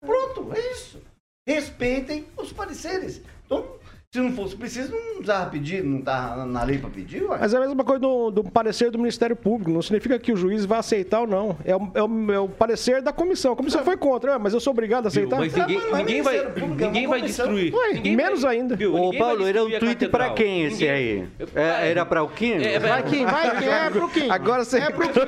[0.00, 1.02] Pronto, é isso.
[1.46, 3.22] Respeitem os pareceres.
[3.44, 3.78] Então,
[4.14, 7.36] se não fosse preciso, não precisava pedir, não está na lei para pedir, ué.
[7.40, 9.72] Mas é a mesma coisa do, do, parecer do Ministério Público.
[9.72, 11.56] Não significa que o juiz vai aceitar ou não.
[11.64, 13.54] É o, é o, é o parecer da comissão.
[13.54, 15.36] A comissão foi contra, mas eu sou obrigado a aceitar.
[15.36, 17.74] Mas ninguém, é, ninguém vai, Público, ninguém vai destruir.
[17.74, 18.76] Ué, ninguém menos vai, ainda.
[18.76, 20.90] Viu, Ô, Paulo, era um tweet para quem esse ninguém...
[20.90, 21.28] aí?
[21.56, 22.52] É, era para o Kim?
[22.52, 23.64] É, vai, Kim, vai, Kim.
[23.64, 24.30] É pro Kim.
[24.30, 24.78] Agora você...
[24.78, 25.20] É pro Kim.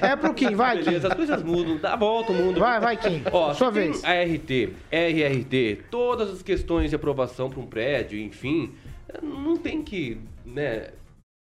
[0.00, 0.84] É pro Kim, vai, Kim.
[0.84, 2.60] Beleza, as coisas mudam, dá a volta o mundo.
[2.60, 3.22] Vai, vai, Kim.
[3.32, 4.04] Ó, Sua vez.
[4.04, 4.50] ART,
[4.92, 8.72] RRT, todas as questões de aprovação para um prédio, enfim
[9.22, 10.90] não tem que, né,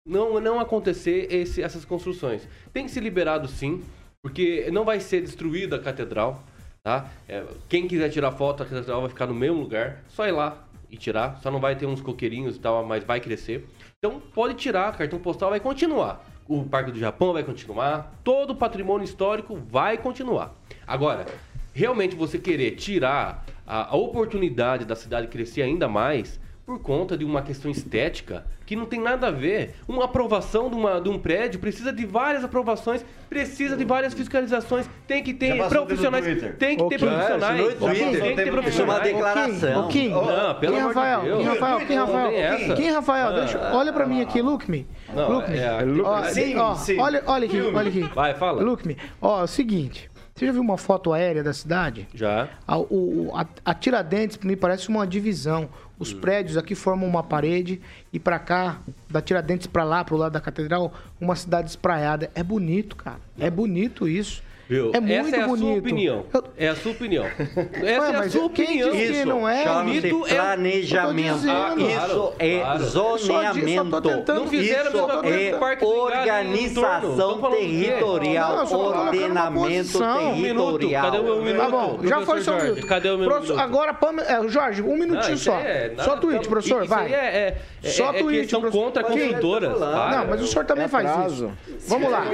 [0.06, 2.46] não, não acontecer esse, essas construções.
[2.72, 3.82] Tem que ser liberado sim,
[4.22, 6.42] porque não vai ser destruída a catedral,
[6.82, 7.10] tá?
[7.28, 10.64] É, quem quiser tirar foto, a catedral vai ficar no mesmo lugar, só ir lá
[10.90, 13.66] e tirar, só não vai ter uns coqueirinhos e tal, mas vai crescer.
[13.98, 16.28] Então pode tirar, cartão postal vai continuar.
[16.48, 20.54] O Parque do Japão vai continuar, todo o patrimônio histórico vai continuar.
[20.86, 21.24] Agora,
[21.72, 26.40] realmente você querer tirar a, a oportunidade da cidade crescer ainda mais,
[26.72, 29.74] por conta de uma questão estética que não tem nada a ver.
[29.86, 34.88] Uma aprovação de, uma, de um prédio precisa de várias aprovações, precisa de várias fiscalizações,
[35.06, 36.24] tem que ter profissionais,
[36.58, 39.00] tem que ter profissionais, tem que ter profissionais.
[39.00, 39.88] É declaração.
[39.88, 41.42] Kim, não, pelo amor Rafael, de Deus.
[41.42, 44.86] Kim, Rafael, Kim, Rafael, Rafael, deixa, olha pra mim aqui, look me.
[45.14, 45.58] Não, look me.
[45.58, 46.98] é, Ó, sim, ó, sim.
[46.98, 48.00] Olha, olha aqui, olha aqui.
[48.14, 48.62] Vai, fala.
[48.62, 48.96] Look me.
[49.20, 52.08] Ó, é o seguinte, você já viu uma foto aérea da cidade?
[52.14, 52.48] Já.
[52.66, 55.68] A, o, a, a Tiradentes me parece uma divisão.
[56.02, 57.80] Os prédios aqui formam uma parede
[58.12, 62.28] e pra cá, da Tiradentes pra lá, pro lado da catedral, uma cidade espraiada.
[62.34, 63.20] É bonito, cara.
[63.38, 64.42] É bonito isso.
[64.72, 64.90] Viu?
[64.94, 65.66] É muito Essa é a bonito.
[65.68, 66.24] sua opinião.
[66.56, 67.24] É a sua opinião.
[67.28, 68.90] Essa Ué, é a mas sua opinião.
[68.90, 69.64] disse que não é?
[69.64, 71.28] Chama-se é- planejamento.
[71.34, 71.90] Tô dizendo.
[71.90, 72.84] Isso é Claro.
[72.84, 74.00] Zoneamento.
[74.34, 79.98] Não fizeram Isso é Parque organização territorial, Não, ordenamento
[80.42, 81.04] territorial.
[81.04, 81.62] Cadê o meu minuto?
[81.62, 82.86] Tá bom, já Professor foi só Jorge, minuto.
[82.86, 83.64] Cadê o meu Professor, minuto?
[83.68, 85.58] Agora, é, Jorge, um minutinho Não, isso só.
[85.58, 87.06] é só tweet, professor, isso vai.
[87.06, 88.84] aí é, é, Só é tweet, questão professor.
[88.84, 89.78] contra construtoras.
[89.78, 90.16] Para.
[90.18, 91.50] Não, mas o senhor também É faz isso.
[91.88, 92.24] Vamos lá.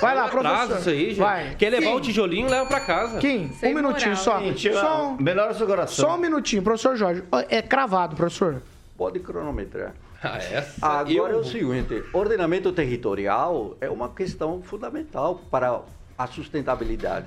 [0.00, 0.78] Vai lá, professor.
[0.78, 1.18] isso aí, gente.
[1.18, 1.54] Vai.
[1.56, 3.18] Quer levar o tijolinho, leva pra casa.
[3.18, 4.72] Kim, Sem um minutinho moral, só.
[4.72, 6.04] Só, um- melhora o seu coração.
[6.08, 7.22] só um minutinho, professor Jorge.
[7.48, 8.62] É cravado, professor.
[8.96, 9.94] Pode cronometrar.
[10.22, 11.38] Ah, essa Agora eu...
[11.38, 15.80] é o seguinte, ordenamento territorial é uma questão fundamental para
[16.18, 17.26] a sustentabilidade.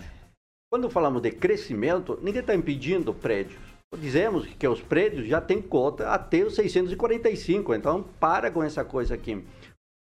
[0.71, 3.61] Quando falamos de crescimento, ninguém está impedindo prédios.
[3.99, 9.15] Dizemos que os prédios já têm cota até os 645, então para com essa coisa
[9.15, 9.43] aqui.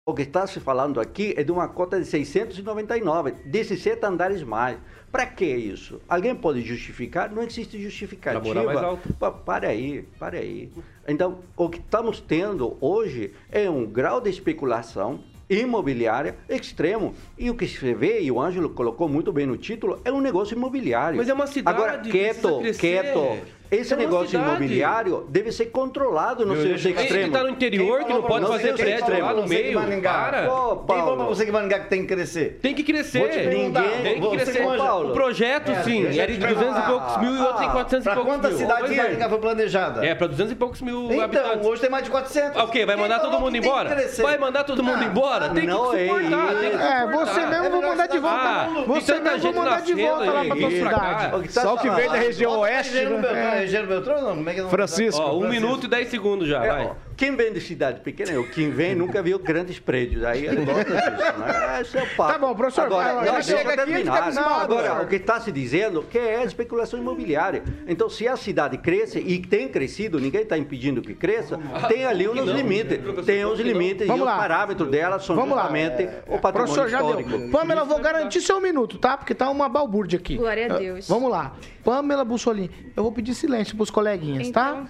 [0.08, 4.76] O que está se falando aqui é de uma cota de 699, 17 andares mais.
[5.10, 6.00] Para que isso?
[6.08, 7.30] Alguém pode justificar?
[7.30, 8.64] Não existe justificativa.
[8.64, 9.12] Mais alto.
[9.14, 10.70] Pa- Para aí, para aí.
[11.06, 17.14] Então, o que estamos tendo hoje é um grau de especulação imobiliária extremo.
[17.38, 20.20] E o que se vê, e o Ângelo colocou muito bem no título, é um
[20.20, 21.16] negócio imobiliário.
[21.16, 22.80] Mas é uma cidade, Agora, quieto, crescer.
[22.80, 23.56] quieto.
[23.70, 24.48] Esse É negócio cidade.
[24.48, 27.32] imobiliário deve ser controlado nos seus Gente que extremos.
[27.36, 29.80] tá no interior, que não pode fazer prédio lá no meio.
[30.02, 30.52] Para.
[30.52, 32.58] Ô, Quem falou pra você que Maringá que tem que crescer?
[32.62, 33.28] Tem que crescer.
[33.28, 34.62] Perguntar, Tem que você crescer.
[34.64, 37.70] manja- O projeto, É, sim, era de 200 e poucos mil e outros em Ah,
[37.72, 38.58] 400 e poucos quantas mil.
[38.60, 39.02] cidades Pois de é.
[39.02, 40.06] Maringá foi planejada?
[40.06, 41.66] É, pra 200 e poucos mil Então, habitantes.
[41.66, 42.56] hoje tem mais de 400.
[42.60, 42.86] Ah, O quê?
[42.86, 43.96] Vai mandar todo mundo que que embora?
[44.22, 45.48] Vai mandar todo mundo embora?
[45.48, 47.34] Tem que não é suportar, tem que É, suportar.
[47.34, 48.36] você mesmo vou mandar de volta.
[48.46, 51.30] Ah, você mesmo vou gente mandar de volta lá pra tua pra cidade.
[51.30, 51.36] cá.
[51.36, 53.55] O que tá Só o que vem da região Bota oeste, né?
[53.62, 53.86] É.
[53.86, 55.20] Beltrão, não, como é que não Francisco.
[55.20, 56.84] Ó, um minuto e 10 segundos já, É, vai.
[56.86, 60.22] ó, quem vem de cidade pequena, eu, quem vem nunca viu grandes prédios.
[60.24, 61.78] Aí ele gosta disso, né?
[61.80, 62.32] Esse é o papo.
[62.32, 64.32] Tá bom, professor, Agora, vai, não, chega aqui e terminar.
[64.32, 67.62] Não, agora, o que está se dizendo que é especulação imobiliária.
[67.86, 72.28] Então, se a cidade cresce e tem crescido, ninguém está impedindo que cresça, tem ali
[72.28, 72.98] uns limites.
[73.24, 74.32] Tem os limites Vamos e lá.
[74.34, 75.62] os parâmetros dela são Vamos lá.
[75.62, 77.30] justamente o patrimônio Professor, já histórico.
[77.30, 77.50] deu.
[77.50, 79.16] Pamela, eu vou garantir seu minuto, tá?
[79.16, 80.36] Porque tá uma balbúrdia aqui.
[80.36, 81.08] Glória a Ah, Deus.
[81.08, 81.54] Vamos lá.
[81.82, 84.86] Pamela Bussolini, eu vou pedir silêncio pros coleguinhas, tá?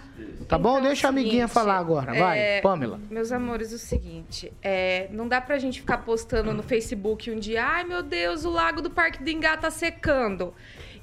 [0.49, 0.79] Tá bom?
[0.79, 2.15] Então, Deixa a amiguinha seguinte, falar agora.
[2.15, 2.99] Vai, é, Pamela.
[3.11, 7.65] Meus amores, o seguinte, é, não dá pra gente ficar postando no Facebook um dia,
[7.65, 10.55] ai meu Deus, o lago do Parque do Engá tá secando.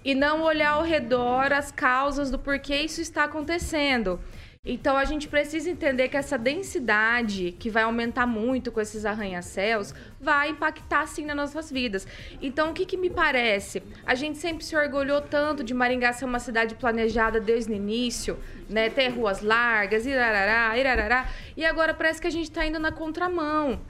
[0.03, 4.19] E não olhar ao redor as causas do porquê isso está acontecendo.
[4.65, 9.93] Então a gente precisa entender que essa densidade, que vai aumentar muito com esses arranha-céus,
[10.21, 12.07] vai impactar sim nas nossas vidas.
[12.41, 13.83] Então o que, que me parece?
[14.05, 18.39] A gente sempre se orgulhou tanto de Maringá ser uma cidade planejada desde o início,
[18.69, 18.89] né?
[18.89, 21.27] Ter ruas largas, irarará, irarará.
[21.57, 23.81] E agora parece que a gente está indo na contramão.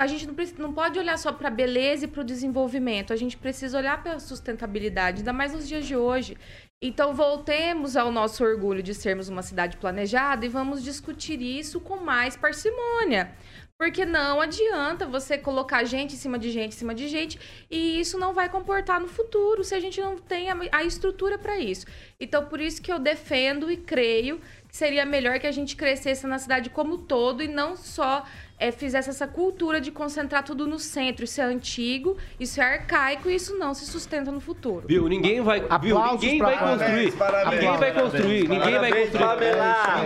[0.00, 3.12] A gente não, precisa- não pode olhar só para a beleza e para o desenvolvimento.
[3.12, 6.36] A gente precisa olhar para a sustentabilidade, ainda mais nos dias de hoje.
[6.80, 11.96] Então, voltemos ao nosso orgulho de sermos uma cidade planejada e vamos discutir isso com
[11.96, 13.34] mais parcimônia.
[13.76, 17.38] Porque não adianta você colocar gente em cima de gente em cima de gente
[17.68, 21.58] e isso não vai comportar no futuro se a gente não tem a, estrutura para
[21.58, 21.84] isso.
[22.18, 26.28] Então, por isso que eu defendo e creio que seria melhor que a gente crescesse
[26.28, 28.24] na cidade como todo e não só
[28.58, 31.24] é, fizesse essa cultura de concentrar tudo no centro.
[31.24, 34.86] Isso é antigo, isso é arcaico e isso não se sustenta no futuro.
[34.88, 35.08] Viu?
[35.08, 35.98] Ninguém vai, viu?
[35.98, 37.12] Ninguém vai construir.
[37.12, 38.48] Parabéns, Ninguém vai parabéns, construir.
[38.48, 39.50] Ninguém vai construir.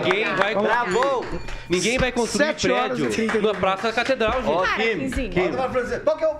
[0.03, 1.43] Ninguém vai construir.
[1.69, 4.81] Ninguém vai construir prédio 32 na Praça da Catedral, gente.
[4.81, 4.95] É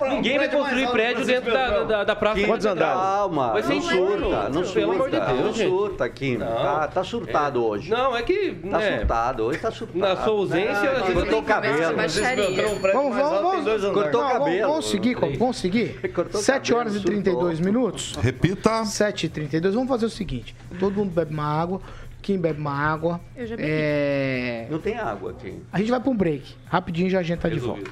[0.10, 2.98] Ninguém vai construir prédio dentro da, da, da Praça da Quantos Catedral.
[2.98, 6.40] Calma, Vai ser não surta, dentro, não pelo amor de surta, Deus, não surta, Kim.
[6.40, 7.90] Tá, tá surtado hoje.
[7.90, 8.52] Não, é que.
[8.52, 10.00] Tá né, surtado, hoje tá surtado.
[10.00, 10.92] Na sua ausência,
[11.30, 12.03] tem o cabelo.
[12.04, 12.68] Baixaria.
[12.68, 12.82] Vamos,
[13.16, 13.66] vamos, vamos.
[13.66, 13.82] dois.
[13.94, 14.70] Cortou o Não, cabelo.
[14.70, 16.12] vamos seguir, como- vamos seguir?
[16.14, 17.66] Cortou o 7 horas e cabelo, 32 surtou.
[17.74, 18.16] minutos.
[18.22, 18.86] Repita.
[18.86, 21.82] 7 e 32 Vamos fazer o seguinte: todo mundo bebe uma água.
[22.22, 23.20] Quem bebe uma água.
[23.36, 23.68] Eu já bebi.
[23.70, 24.68] É...
[24.70, 25.62] Não tem água aqui.
[25.74, 26.56] A gente vai pra um break.
[26.68, 27.92] Rapidinho já a gente tá de volta.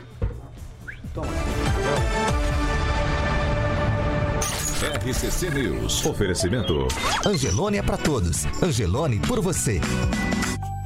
[5.06, 6.06] RCC News.
[6.06, 6.88] Oferecimento.
[7.26, 8.46] Angelone é pra todos.
[8.64, 9.80] Angelone por você.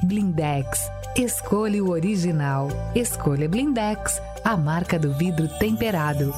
[0.04, 0.78] Blindex.
[1.18, 2.68] Escolha o original.
[2.94, 6.30] Escolha Blindex, a marca do vidro temperado.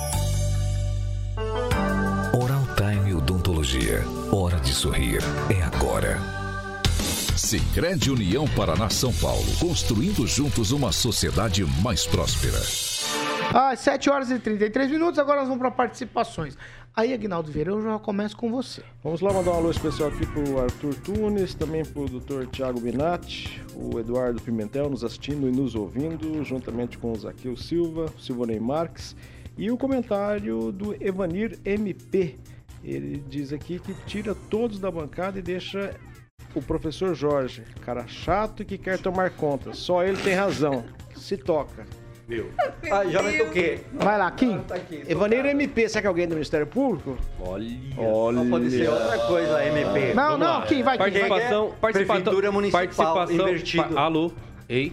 [2.32, 4.04] Oral Time Odontologia.
[4.30, 5.18] Hora de sorrir.
[5.50, 6.20] É agora.
[7.36, 9.46] Sicredi União Paraná São Paulo.
[9.58, 12.60] Construindo juntos uma sociedade mais próspera.
[13.60, 16.56] Às 7 horas e 33 minutos, agora nós vamos para participações.
[16.94, 18.84] Aí, Aguinaldo Vieira, eu já começo com você.
[19.02, 22.46] Vamos lá mandar um alô especial aqui pro Arthur Tunes, também pro Dr.
[22.52, 28.06] Tiago Binatti, o Eduardo Pimentel nos assistindo e nos ouvindo, juntamente com o Zaqueu Silva,
[28.16, 29.16] Silvonei Marques,
[29.56, 32.36] e o comentário do Evanir MP.
[32.84, 35.96] Ele diz aqui que tira todos da bancada e deixa
[36.54, 39.74] o professor Jorge, cara chato que quer tomar conta.
[39.74, 40.84] Só ele tem razão.
[41.16, 41.84] Se toca.
[42.28, 42.50] Meu.
[42.92, 43.80] Ah, já me toquei.
[43.94, 44.58] Vai lá, Kim.
[44.60, 45.02] Tá aqui.
[45.08, 47.16] Evanir MP, será que é alguém do Ministério Público?
[47.40, 47.66] Olha.
[47.96, 48.36] Olha.
[48.36, 50.12] Não pode ser outra coisa, MP.
[50.12, 50.66] Não, Vamos não, lá.
[50.66, 51.04] Kim, vai, Kim.
[51.04, 53.94] Participação, participação, Prefeitura Municipal, participação, invertido.
[53.94, 54.30] pa- alô,
[54.68, 54.92] ei.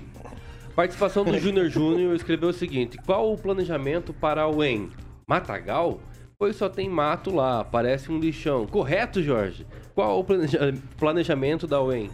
[0.76, 4.89] Participação do Júnior Júnior escreveu o seguinte: Qual o planejamento para o EM?
[5.28, 6.00] Matagal?
[6.38, 8.65] Pois só tem mato lá, parece um lixão.
[8.65, 9.65] Correto, Jorge?
[9.93, 12.10] Qual o planeja- planejamento da UEM?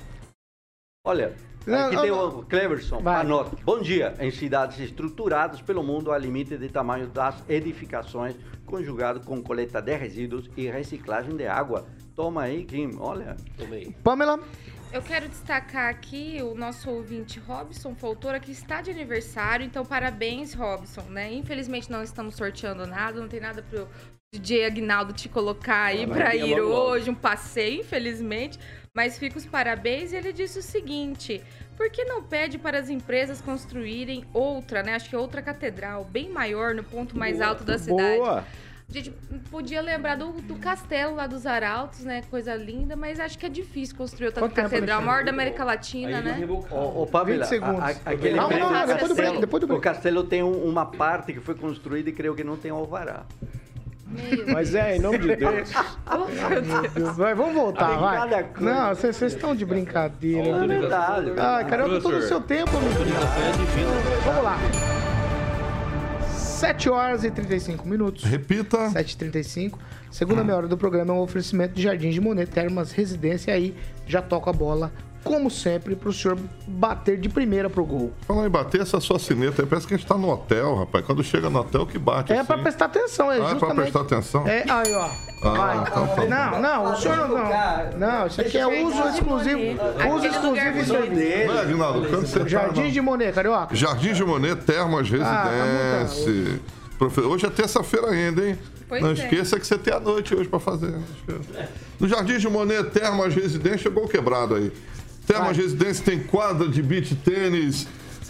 [1.05, 1.33] Olha,
[1.65, 3.21] Não, aqui não, tem o Cleverson, Vai.
[3.21, 3.55] anota.
[3.63, 4.15] Bom dia.
[4.19, 9.95] Em cidades estruturadas pelo mundo, há limite de tamanho das edificações, conjugado com coleta de
[9.95, 11.85] resíduos e reciclagem de água.
[12.15, 13.37] Toma aí, Kim, olha.
[13.57, 13.95] Tomei.
[14.03, 14.39] Pamela,
[14.91, 19.65] Eu quero destacar aqui o nosso ouvinte Robson Foltora, que está de aniversário.
[19.65, 21.31] Então, parabéns, Robson, né?
[21.31, 23.87] Infelizmente não estamos sorteando nada, não tem nada pro
[24.33, 26.81] DJ Agnaldo te colocar aí vai para ir logo, logo.
[26.91, 28.57] hoje, um passeio, infelizmente.
[28.93, 31.43] Mas fica os parabéns e ele disse o seguinte:
[31.75, 34.95] por que não pede para as empresas construírem outra, né?
[34.95, 38.19] Acho que outra catedral, bem maior, no ponto mais alto da cidade.
[38.19, 38.45] Boa!
[38.89, 39.11] A gente
[39.49, 42.21] podia lembrar do, do castelo lá dos Arautos, né?
[42.29, 44.99] Coisa linda, mas acho que é difícil construir outra Quanto catedral.
[45.01, 46.37] A maior da América Latina, né?
[46.71, 47.79] Ô, Pamela, 20 segundos.
[47.81, 49.79] a- a- aquele Não, não, não, do depois do break, depois do break.
[49.79, 53.25] O castelo tem um- uma parte que foi construída e creio que não tem alvará.
[54.51, 55.71] Mas é, em nome de Deus.
[57.15, 58.43] Vai, vamos voltar, vai.
[58.45, 58.73] coisa.
[58.73, 60.49] Não, vocês estão de brincadeira.
[60.49, 61.31] É verdade.
[61.37, 62.93] Ai, carioca, todo o seu tempo, amigo.
[64.25, 64.57] Vamos lá.
[66.61, 68.23] 7 horas e 35 minutos.
[68.23, 68.77] Repita.
[68.89, 69.79] 7h35.
[70.11, 73.51] Segunda meia hora do programa é um oferecimento de Jardim de Monet, Termas Residência.
[73.53, 74.91] Aí já toca a bola,
[75.23, 78.11] como sempre, pro senhor bater de primeira pro gol.
[78.27, 81.05] Falar em bater essa sua sineta aí, parece que a gente tá no hotel, rapaz.
[81.05, 82.33] Quando chega no hotel que bate.
[82.33, 82.45] É assim.
[82.47, 83.75] pra prestar atenção, é Ah, é pra justamente.
[83.77, 84.47] prestar atenção?
[84.47, 85.09] É, aí, ó.
[85.43, 85.77] Ah, Vai.
[85.87, 87.27] então tá não, não, o senhor não.
[87.29, 89.59] Não, não isso aqui é uso exclusivo.
[90.15, 91.47] Uso exclusivo e serviço.
[91.47, 92.07] Não é, Aguinaldo?
[92.09, 93.75] Quando você tá Jardim no- de Monet, carioca.
[93.75, 96.59] Jardim de Monet, Termas Ah, Residência.
[96.97, 98.57] Profe- Hoje é terça-feira ainda, hein?
[98.87, 99.13] Pois Não é.
[99.13, 100.93] esqueça que você tem a noite hoje pra fazer.
[101.99, 104.71] No Jardim de Monet, Termas Residência, chegou quebrado aí.
[105.25, 107.87] Termas Residência tem quadra de beach tênis,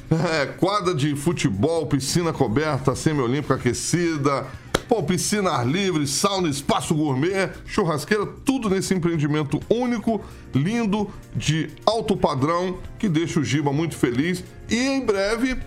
[0.09, 4.45] é, quadra de futebol, piscina coberta, semiolímpica aquecida,
[4.87, 10.21] pô, piscina ar livre, sauna, espaço gourmet, churrasqueira, tudo nesse empreendimento único,
[10.53, 14.43] lindo, de alto padrão, que deixa o Giba muito feliz.
[14.69, 15.57] E em breve,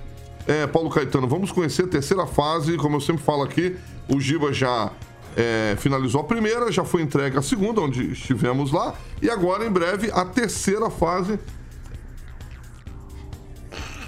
[0.46, 3.76] é, Paulo Caetano, vamos conhecer a terceira fase, como eu sempre falo aqui,
[4.08, 4.92] o Giba já
[5.37, 9.70] é, finalizou a primeira, já foi entregue a segunda, onde estivemos lá, e agora, em
[9.70, 11.39] breve, a terceira fase.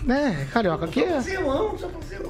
[0.07, 1.19] Né, carioca, aqui é.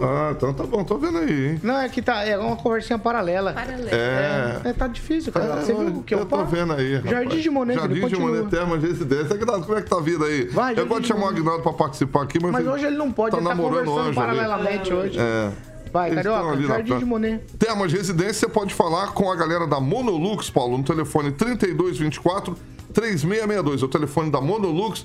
[0.01, 1.61] Ah, então tá bom, tô vendo aí, hein?
[1.63, 3.53] Não, é que tá, é uma conversinha paralela.
[3.53, 3.91] Paralela.
[3.91, 4.61] É.
[4.65, 5.57] É, tá difícil, cara.
[5.57, 6.95] Você viu o que eu, eu tô vendo aí.
[6.95, 7.11] rapaz.
[7.11, 8.31] Jardim de Monet, Jardim de continua.
[8.31, 9.35] Monet, Termas Residência.
[9.35, 10.47] Aguinaldo, como é que tá a vida aí?
[10.47, 11.39] Vai, eu gosto de de chamar o Monet.
[11.39, 12.51] Aguinaldo pra participar aqui, mas.
[12.53, 14.39] Mas hoje ele não pode, tá ele tá namorando conversando anjo ali.
[14.39, 15.19] paralelamente hoje.
[15.19, 15.51] É.
[15.93, 17.41] Vai, Eles carioca, na Jardim de Monet.
[17.59, 22.57] Termas Residência, você pode falar com a galera da Monolux, Paulo, no telefone 3224
[22.93, 23.83] 3662.
[23.83, 25.05] É o telefone da Monolux.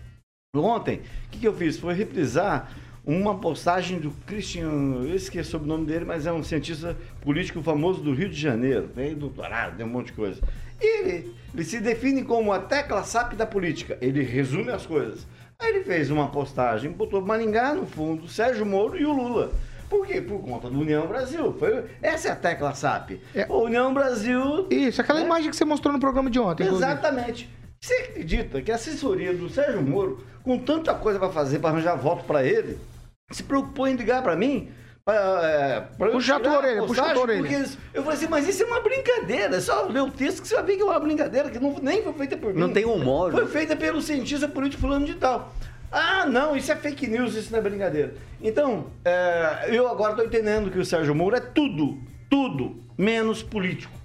[0.55, 1.79] Ontem, o que, que eu fiz?
[1.79, 2.73] Foi reprisar
[3.05, 8.01] uma postagem do Christian, eu esqueci o nome dele, mas é um cientista político famoso
[8.01, 10.41] do Rio de Janeiro, tem doutorado, tem um monte de coisa.
[10.81, 15.27] E ele, ele se define como a tecla SAP da política, ele resume as coisas.
[15.59, 19.53] Aí ele fez uma postagem, botou Maringá no fundo, Sérgio Moro e o Lula.
[19.91, 20.21] Por quê?
[20.21, 21.53] Por conta do União Brasil.
[21.59, 23.21] Foi, essa é a tecla SAP.
[23.49, 24.69] O União Brasil.
[24.71, 26.63] Isso, aquela imagem que você mostrou no programa de ontem.
[26.77, 27.43] inclusive.
[27.83, 31.95] Você acredita que a assessoria do Sérgio Moro, com tanta coisa para fazer para arranjar
[31.97, 32.79] voto para ele,
[33.31, 34.69] se preocupou em ligar para mim?
[35.03, 37.47] Pra, é, pra Puxa a tua orelha, puxa a tua orelha.
[37.47, 39.57] eles- eu falei assim, mas isso é uma brincadeira.
[39.57, 41.75] É só ler o texto que você vai ver que é uma brincadeira, que não,
[41.81, 42.61] nem foi feita por mim.
[42.61, 43.51] Não tem humor, Foi né?
[43.51, 45.51] feita pelo cientista político fulano de tal.
[45.91, 48.15] Ah, não, isso é fake news, isso não é brincadeira.
[48.43, 53.99] Então, é, eu agora estou entendendo que o Sérgio Moro é tudo, tudo, menos político.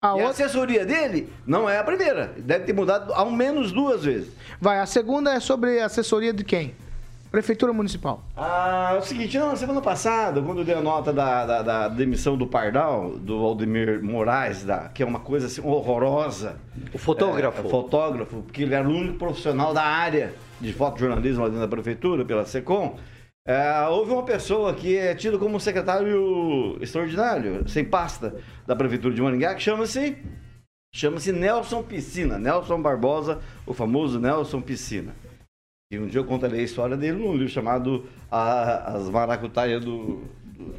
[0.00, 2.32] A e a outra- assessoria dele não é a primeira.
[2.38, 4.30] Deve ter mudado ao menos duas vezes.
[4.60, 6.72] Vai, a segunda é sobre assessoria de quem?
[7.32, 8.22] Prefeitura Municipal.
[8.36, 11.88] Ah, é o seguinte, não, semana passada, quando eu dei a nota da, da- da
[11.88, 16.56] demissão do Pardal, do Valdemir Moraes, da, que é uma coisa assim, horrorosa.
[16.94, 17.60] O fotógrafo.
[17.60, 21.62] É, o fotógrafo, porque ele era o único profissional da área de fotojornalismo lá dentro
[21.62, 22.96] da prefeitura, pela SECOM.
[23.48, 28.36] É, houve uma pessoa que é tido como secretário extraordinário, sem pasta,
[28.66, 30.18] da prefeitura de Maringá, que chama-se
[30.94, 32.38] chama-se Nelson Piscina.
[32.38, 35.14] Nelson Barbosa, o famoso Nelson Piscina.
[35.90, 40.20] E um dia eu contarei a história dele num livro chamado a- As Maracutaias do,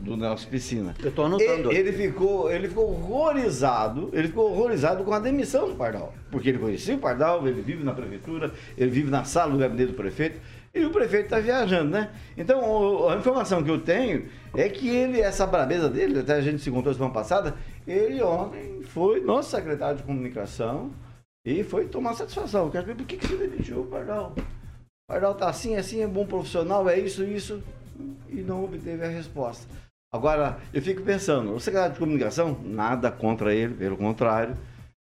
[0.01, 0.93] do Nelson Piscina.
[1.03, 1.71] Eu tô anotando.
[1.71, 6.13] Ele, ele, ficou, ele ficou horrorizado, ele ficou horrorizado com a demissão do Pardal.
[6.29, 9.87] Porque ele conhecia o Pardal, ele vive na prefeitura, ele vive na sala do gabinete
[9.87, 10.39] do prefeito,
[10.73, 12.11] e o prefeito está viajando, né?
[12.37, 16.61] Então, a informação que eu tenho é que ele, essa brabeza dele, até a gente
[16.61, 17.55] se contou semana passada,
[17.87, 20.91] ele ontem foi nosso secretário de comunicação
[21.45, 22.65] e foi tomar satisfação.
[22.65, 24.33] Eu quero ver por que, que demitiu o Pardal.
[24.37, 27.63] O Pardal tá assim, assim, é bom profissional, é isso, isso,
[28.29, 29.67] e não obteve a resposta.
[30.11, 34.55] Agora, eu fico pensando, o secretário de comunicação, nada contra ele, pelo contrário,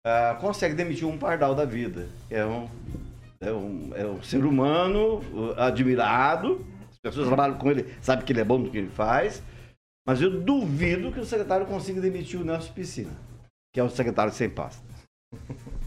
[0.06, 2.08] uh, consegue demitir um Pardal da vida.
[2.30, 2.68] É um
[3.40, 5.22] é um, é um ser humano
[5.58, 9.42] admirado, as pessoas trabalham com ele, sabem que ele é bom no que ele faz,
[10.06, 13.12] mas eu duvido que o secretário consiga demitir o Nelson Piscina,
[13.74, 14.82] que é o secretário sem pasta.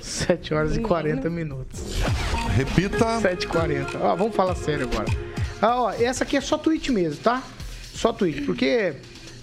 [0.00, 2.00] 7 horas e 40 minutos.
[2.56, 3.20] Repita.
[3.20, 4.00] 7h40.
[4.00, 5.06] Ó, vamos falar sério agora.
[5.60, 7.42] Ah, ó, essa aqui é só tweet mesmo, tá?
[7.94, 8.96] Só tweet, porque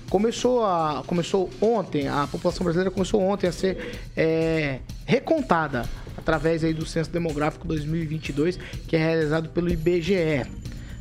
[0.10, 5.88] começou a começou ontem, a população brasileira começou ontem a ser é, recontada
[6.18, 8.58] através aí do Censo Demográfico 2022,
[8.88, 10.46] que é realizado pelo IBGE.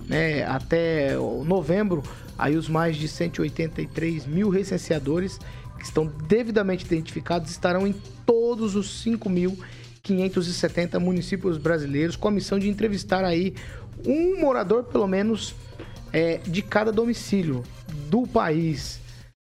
[0.06, 0.44] Né?
[0.44, 2.02] Até novembro,
[2.36, 5.38] aí os mais de 183 mil recenseadores
[5.78, 7.94] que estão devidamente identificados estarão em
[8.24, 13.54] todos os 5.570 municípios brasileiros, com a missão de entrevistar aí
[14.06, 15.54] um morador, pelo menos,
[16.12, 17.62] é, de cada domicílio
[18.08, 19.00] do país.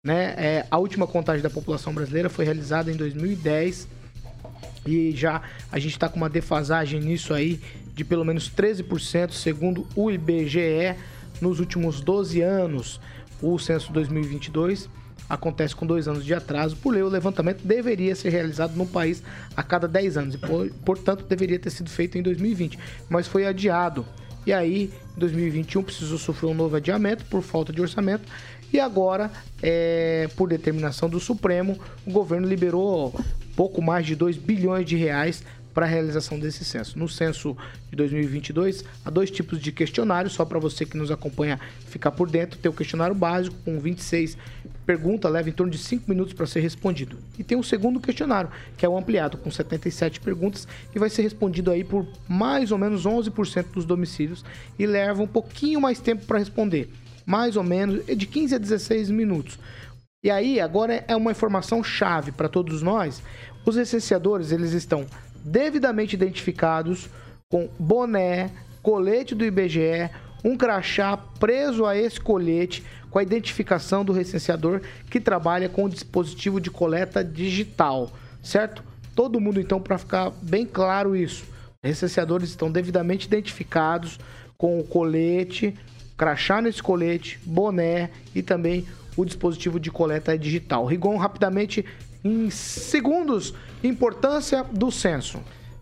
[0.04, 0.34] Né?
[0.36, 3.88] É, a última contagem da população brasileira foi realizada em 2010
[4.86, 7.60] e já a gente está com uma defasagem nisso aí
[7.94, 10.94] de pelo menos 13%, segundo o IBGE,
[11.40, 13.00] nos últimos 12 anos.
[13.42, 14.88] O censo 2022
[15.28, 19.22] acontece com dois anos de atraso, por lei o levantamento deveria ser realizado no país
[19.56, 20.38] a cada 10 anos e,
[20.84, 22.78] portanto, deveria ter sido feito em 2020,
[23.08, 24.06] mas foi adiado.
[24.48, 28.26] E aí, em 2021, precisou sofrer um novo adiamento por falta de orçamento.
[28.72, 29.30] E agora,
[29.62, 33.14] é, por determinação do Supremo, o governo liberou
[33.54, 35.44] pouco mais de 2 bilhões de reais
[35.78, 36.98] para a realização desse censo.
[36.98, 37.56] No censo
[37.88, 42.28] de 2022, há dois tipos de questionários, só para você que nos acompanha ficar por
[42.28, 42.58] dentro.
[42.58, 44.36] Tem o questionário básico, com 26
[44.84, 47.16] perguntas, leva em torno de 5 minutos para ser respondido.
[47.38, 51.22] E tem o segundo questionário, que é o ampliado, com 77 perguntas, que vai ser
[51.22, 54.44] respondido aí por mais ou menos 11% dos domicílios
[54.76, 56.90] e leva um pouquinho mais tempo para responder.
[57.24, 59.60] Mais ou menos de 15 a 16 minutos.
[60.24, 63.22] E aí, agora é uma informação chave para todos nós.
[63.64, 65.06] Os licenciadores, eles estão
[65.44, 67.08] devidamente identificados
[67.48, 68.50] com boné,
[68.82, 70.10] colete do IBGE,
[70.44, 74.80] um crachá preso a esse colete com a identificação do recenseador
[75.10, 78.10] que trabalha com o dispositivo de coleta digital,
[78.42, 78.82] certo?
[79.14, 81.44] Todo mundo então para ficar bem claro isso.
[81.82, 84.18] Recenseadores estão devidamente identificados
[84.56, 85.74] com o colete,
[86.16, 88.86] crachá nesse colete, boné e também
[89.16, 90.84] o dispositivo de coleta digital.
[90.84, 91.84] Rigon, rapidamente,
[92.28, 95.40] em segundos, importância do censo.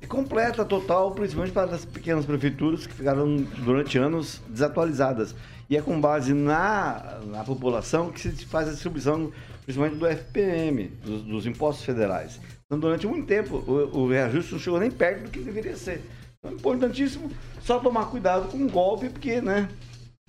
[0.08, 5.34] Completa total, principalmente para as pequenas prefeituras que ficaram durante anos desatualizadas.
[5.68, 9.32] E é com base na, na população que se faz a distribuição,
[9.64, 12.38] principalmente do FPM, dos, dos impostos federais.
[12.66, 16.04] Então, durante muito tempo, o, o, reajuste não chegou nem perto do que deveria ser.
[16.38, 17.28] Então, é importantíssimo
[17.60, 19.68] só tomar cuidado com o golpe, porque, né,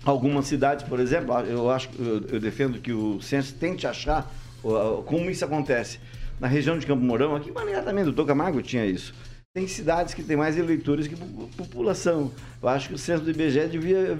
[0.04, 4.28] algumas cidades, por exemplo, eu acho eu, eu defendo que o censo tente achar
[5.06, 6.00] como isso acontece.
[6.40, 9.14] Na região de Campo Mourão, aqui em Maringá também, do Tocamago tinha isso.
[9.52, 11.16] Tem cidades que têm mais eleitores que
[11.56, 12.30] população.
[12.62, 14.18] Eu acho que o censo do IBGE devia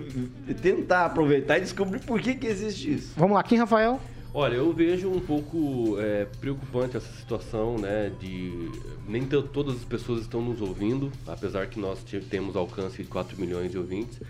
[0.60, 3.12] tentar aproveitar e descobrir por que, que existe isso.
[3.16, 4.00] Vamos lá, quem, Rafael?
[4.34, 8.10] Olha, eu vejo um pouco é, preocupante essa situação, né?
[8.18, 8.70] De
[9.06, 13.70] nem todas as pessoas estão nos ouvindo, apesar que nós temos alcance de 4 milhões
[13.70, 14.20] de ouvintes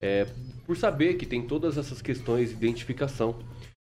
[0.00, 0.26] é,
[0.64, 3.36] por saber que tem todas essas questões de identificação.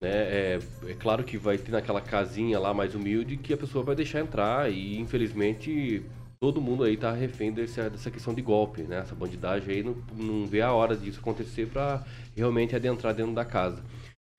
[0.02, 0.10] Né?
[0.10, 3.96] É, é, claro que vai ter naquela casinha lá mais humilde que a pessoa vai
[3.96, 6.04] deixar entrar e infelizmente
[6.40, 9.00] todo mundo aí tá refém dessa, dessa questão de golpe, né?
[9.00, 13.44] Essa bandidagem aí não, não vê a hora disso acontecer para realmente adentrar dentro da
[13.44, 13.84] casa.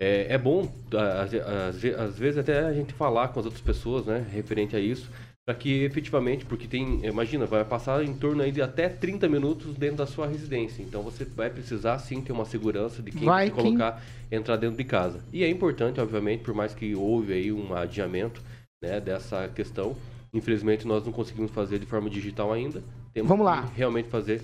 [0.01, 4.27] É, é bom, às, às, vezes, até a gente falar com as outras pessoas, né,
[4.33, 5.11] referente a isso,
[5.51, 9.75] para que efetivamente, porque tem, imagina, vai passar em torno aí de até 30 minutos
[9.75, 10.81] dentro da sua residência.
[10.81, 14.39] Então você vai precisar sim ter uma segurança de quem vai colocar quem...
[14.39, 15.21] entrar dentro de casa.
[15.33, 18.41] E é importante, obviamente, por mais que houve aí um adiamento,
[18.81, 19.97] né, dessa questão,
[20.33, 22.81] infelizmente nós não conseguimos fazer de forma digital ainda.
[23.13, 23.63] Temos Vamos lá.
[23.75, 24.43] realmente fazer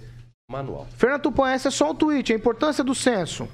[0.50, 0.88] manual.
[0.96, 3.48] Fernando Tupan, essa é só um tweet, a importância do censo.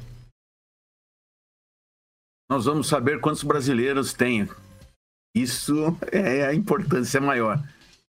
[2.50, 4.48] Nós vamos saber quantos brasileiros tem
[5.34, 7.62] isso é a importância maior.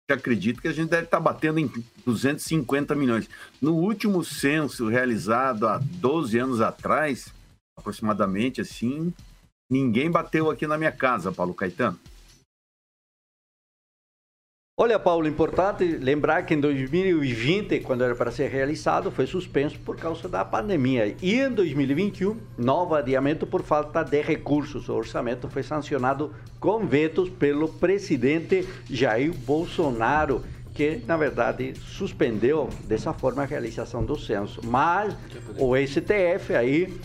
[0.09, 1.71] Eu acredito que a gente deve estar batendo em
[2.05, 3.29] 250 milhões.
[3.61, 7.33] No último censo realizado há 12 anos atrás,
[7.79, 9.13] aproximadamente assim,
[9.71, 11.99] ninguém bateu aqui na minha casa, Paulo Caetano.
[14.75, 19.99] Olha, Paulo, importante lembrar que em 2020, quando era para ser realizado, foi suspenso por
[19.99, 21.15] causa da pandemia.
[21.21, 24.89] E em 2021, novo adiamento por falta de recursos.
[24.89, 30.43] O orçamento foi sancionado com vetos pelo presidente Jair Bolsonaro,
[30.75, 34.63] que, na verdade, suspendeu dessa forma a realização do censo.
[34.65, 35.15] Mas
[35.59, 36.99] o STF aí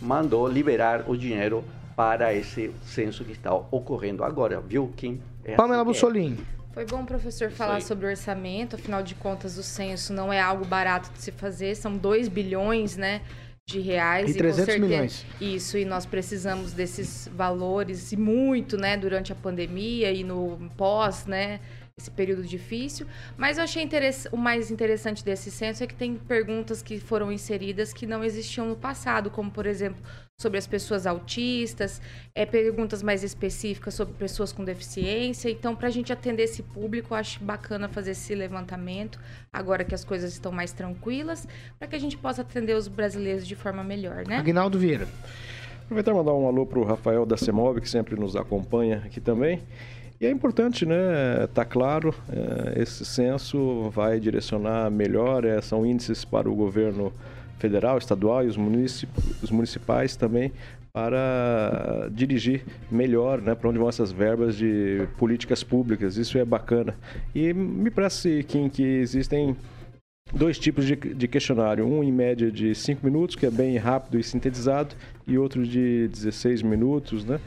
[0.00, 1.62] mandou liberar o dinheiro
[1.94, 5.20] para esse censo que está ocorrendo agora, viu, Kim?
[5.44, 6.59] É Pamela assim que é.
[6.72, 7.82] Foi bom, professor, falar aí.
[7.82, 8.76] sobre o orçamento.
[8.76, 11.74] Afinal de contas, o censo não é algo barato de se fazer.
[11.74, 13.22] São 2 bilhões, né,
[13.68, 14.30] de reais.
[14.30, 15.26] E 300 com milhões.
[15.40, 21.26] Isso, e nós precisamos desses valores, e muito, né, durante a pandemia e no pós,
[21.26, 21.60] né,
[22.00, 23.06] esse período difícil.
[23.36, 23.88] Mas eu achei
[24.32, 28.66] o mais interessante desse censo é que tem perguntas que foram inseridas que não existiam
[28.66, 30.00] no passado, como, por exemplo,
[30.40, 32.00] sobre as pessoas autistas,
[32.34, 35.50] é, perguntas mais específicas sobre pessoas com deficiência.
[35.50, 39.20] Então, para a gente atender esse público, eu acho bacana fazer esse levantamento,
[39.52, 41.46] agora que as coisas estão mais tranquilas,
[41.78, 44.38] para que a gente possa atender os brasileiros de forma melhor, né?
[44.38, 45.06] Aguinaldo Vieira.
[45.84, 49.20] Aproveitar e mandar um alô para o Rafael da Semov, que sempre nos acompanha aqui
[49.20, 49.60] também.
[50.20, 51.46] E é importante, né?
[51.54, 57.10] Tá claro, eh, esse censo vai direcionar melhor, eh, são índices para o governo
[57.58, 59.08] federal, estadual e os, municip-
[59.42, 60.52] os municipais também
[60.92, 66.18] para dirigir melhor né, para onde vão essas verbas de políticas públicas.
[66.18, 66.94] Isso é bacana.
[67.34, 69.56] E me parece, Kim, que existem
[70.34, 71.86] dois tipos de, de questionário.
[71.86, 74.94] Um em média de 5 minutos, que é bem rápido e sintetizado,
[75.26, 77.40] e outro de 16 minutos, né?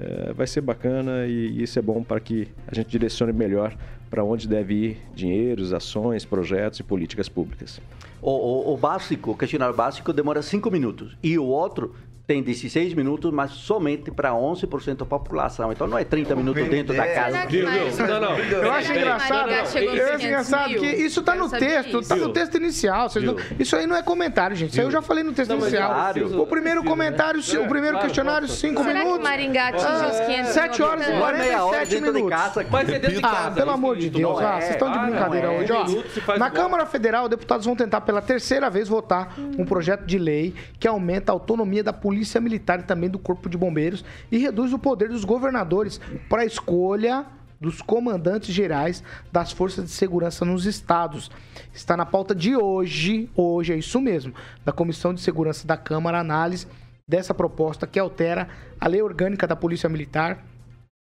[0.00, 3.76] É, vai ser bacana e, e isso é bom para que a gente direcione melhor
[4.08, 7.80] para onde deve ir dinheiros, ações, projetos e políticas públicas.
[8.20, 11.16] O, o, o básico, o questionário básico demora 5 minutos.
[11.22, 11.94] E o outro
[12.30, 15.72] tem 16 minutos, mas somente para 11% da população.
[15.72, 17.38] Então não é 30 minutos dentro da casa.
[17.38, 18.38] Mais- Não, não.
[18.38, 22.08] Eu acho engraçado, eu acho 500 engraçado que isso tá Quero no texto, isso.
[22.08, 22.32] tá no Viu?
[22.32, 23.08] texto inicial.
[23.16, 23.36] não- Viu?
[23.58, 24.70] isso aí não é comentário, gente.
[24.70, 25.92] Isso aí eu já falei no texto Não, inicial.
[25.92, 26.40] claro.
[26.42, 28.60] O primeiro comentário, o primeiro claro, questionário, posso.
[28.60, 29.24] 5 Será que minutos.
[29.28, 31.20] Maringá atingiu os 500 mil 7 horas e habitantes?
[31.20, 32.66] Uma meia hora 47 dentro de minutos.
[32.70, 33.50] Mas é dentro de Ah, casa.
[33.56, 35.58] pelo isso amor de Deus, ah, vocês estão de Ah, brincadeira é.
[35.58, 36.38] hoje, ó.
[36.38, 36.48] Na.
[36.50, 41.32] Câmara Federal, deputados vão tentar pela terceira vez votar um projeto de lei que aumenta
[41.32, 45.08] a autonomia da Polícia Militar e também do Corpo de Bombeiros e reduz o poder
[45.08, 47.26] dos governadores para a escolha
[47.60, 51.30] dos comandantes gerais das forças de segurança nos estados.
[51.74, 56.18] Está na pauta de hoje, hoje é isso mesmo, da Comissão de Segurança da Câmara,
[56.18, 56.66] análise
[57.06, 58.48] dessa proposta que altera
[58.80, 60.44] a lei orgânica da Polícia Militar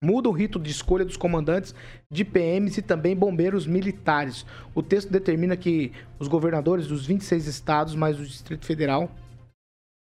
[0.02, 1.74] muda o rito de escolha dos comandantes
[2.10, 4.46] de PMs e também bombeiros militares.
[4.74, 9.10] O texto determina que os governadores dos 26 estados, mais o Distrito Federal,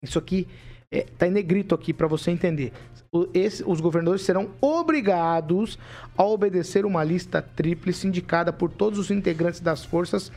[0.01, 0.47] isso aqui
[0.91, 2.71] está em negrito aqui para você entender.
[3.11, 5.77] O- esse- os governadores serão obrigados
[6.17, 10.31] a obedecer uma lista tríplice indicada por todos os integrantes das forças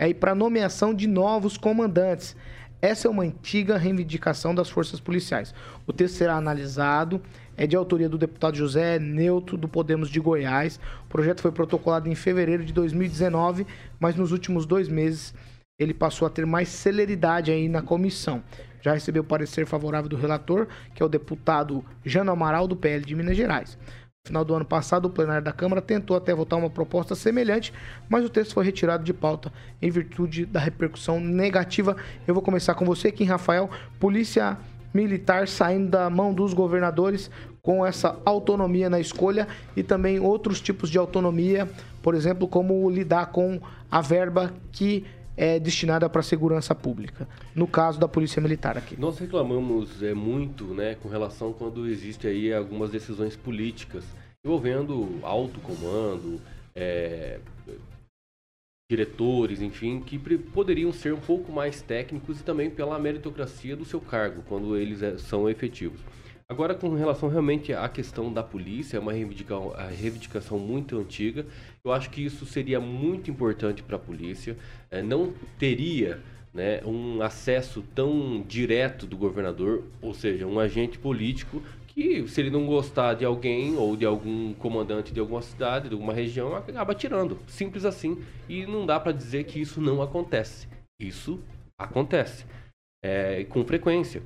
[0.00, 2.36] é, para nomeação de novos comandantes.
[2.80, 5.52] Essa é uma antiga reivindicação das forças policiais.
[5.84, 7.20] O texto será analisado,
[7.56, 10.78] é de autoria do deputado José Neutro, do Podemos de Goiás.
[11.06, 13.66] O projeto foi protocolado em fevereiro de 2019,
[13.98, 15.34] mas nos últimos dois meses
[15.76, 18.40] ele passou a ter mais celeridade aí na comissão.
[18.80, 23.14] Já recebeu parecer favorável do relator, que é o deputado Jano Amaral, do PL de
[23.14, 23.78] Minas Gerais.
[24.24, 27.72] No final do ano passado, o plenário da Câmara tentou até votar uma proposta semelhante,
[28.08, 31.96] mas o texto foi retirado de pauta em virtude da repercussão negativa.
[32.26, 33.70] Eu vou começar com você, Kim Rafael.
[33.98, 34.58] Polícia
[34.92, 37.30] Militar saindo da mão dos governadores
[37.62, 41.68] com essa autonomia na escolha e também outros tipos de autonomia,
[42.02, 43.60] por exemplo, como lidar com
[43.90, 45.04] a verba que
[45.38, 47.28] é destinada para a segurança pública.
[47.54, 48.98] No caso da Polícia Militar aqui.
[48.98, 54.04] Nós reclamamos é, muito né, com relação quando existe aí algumas decisões políticas
[54.44, 56.40] envolvendo alto comando,
[56.74, 57.38] é,
[58.90, 64.00] diretores, enfim, que poderiam ser um pouco mais técnicos e também pela meritocracia do seu
[64.00, 66.00] cargo, quando eles é, são efetivos.
[66.50, 71.44] Agora, com relação realmente à questão da polícia, é uma reivindicação, muito antiga.
[71.84, 74.56] Eu acho que isso seria muito importante para a polícia.
[74.90, 76.22] É, não teria
[76.54, 82.48] né, um acesso tão direto do governador, ou seja, um agente político que, se ele
[82.48, 86.94] não gostar de alguém ou de algum comandante de alguma cidade, de alguma região, acaba
[86.94, 87.38] tirando.
[87.46, 88.24] Simples assim.
[88.48, 90.66] E não dá para dizer que isso não acontece.
[90.98, 91.40] Isso
[91.78, 92.46] acontece
[93.04, 94.22] é, com frequência.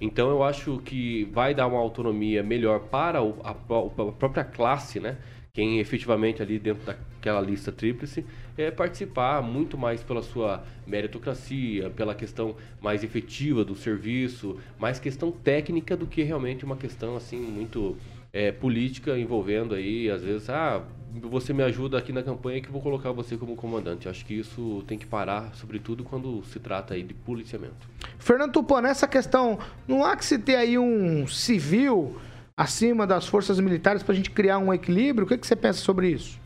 [0.00, 5.16] Então eu acho que vai dar uma autonomia melhor para a própria classe, né?
[5.56, 8.26] quem efetivamente ali dentro daquela lista tríplice
[8.58, 15.32] é participar muito mais pela sua meritocracia, pela questão mais efetiva do serviço, mais questão
[15.32, 17.96] técnica do que realmente uma questão assim muito
[18.34, 20.84] é, política envolvendo aí, às vezes, ah,
[21.20, 24.08] você me ajuda aqui na campanha que eu vou colocar você como comandante.
[24.08, 27.88] Acho que isso tem que parar, sobretudo quando se trata aí de policiamento.
[28.18, 32.16] Fernando Tupan, nessa questão, não há que se ter aí um civil
[32.56, 35.26] acima das forças militares para a gente criar um equilíbrio?
[35.26, 36.38] O que, que você pensa sobre isso?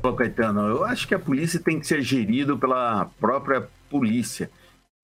[0.00, 4.50] Pô, Caetano, eu acho que a polícia tem que ser gerido pela própria polícia.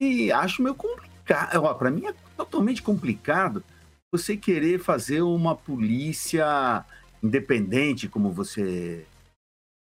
[0.00, 1.76] E acho meio complicado.
[1.76, 3.62] Para mim é totalmente complicado
[4.10, 6.84] você querer fazer uma polícia
[7.22, 9.06] independente, como você.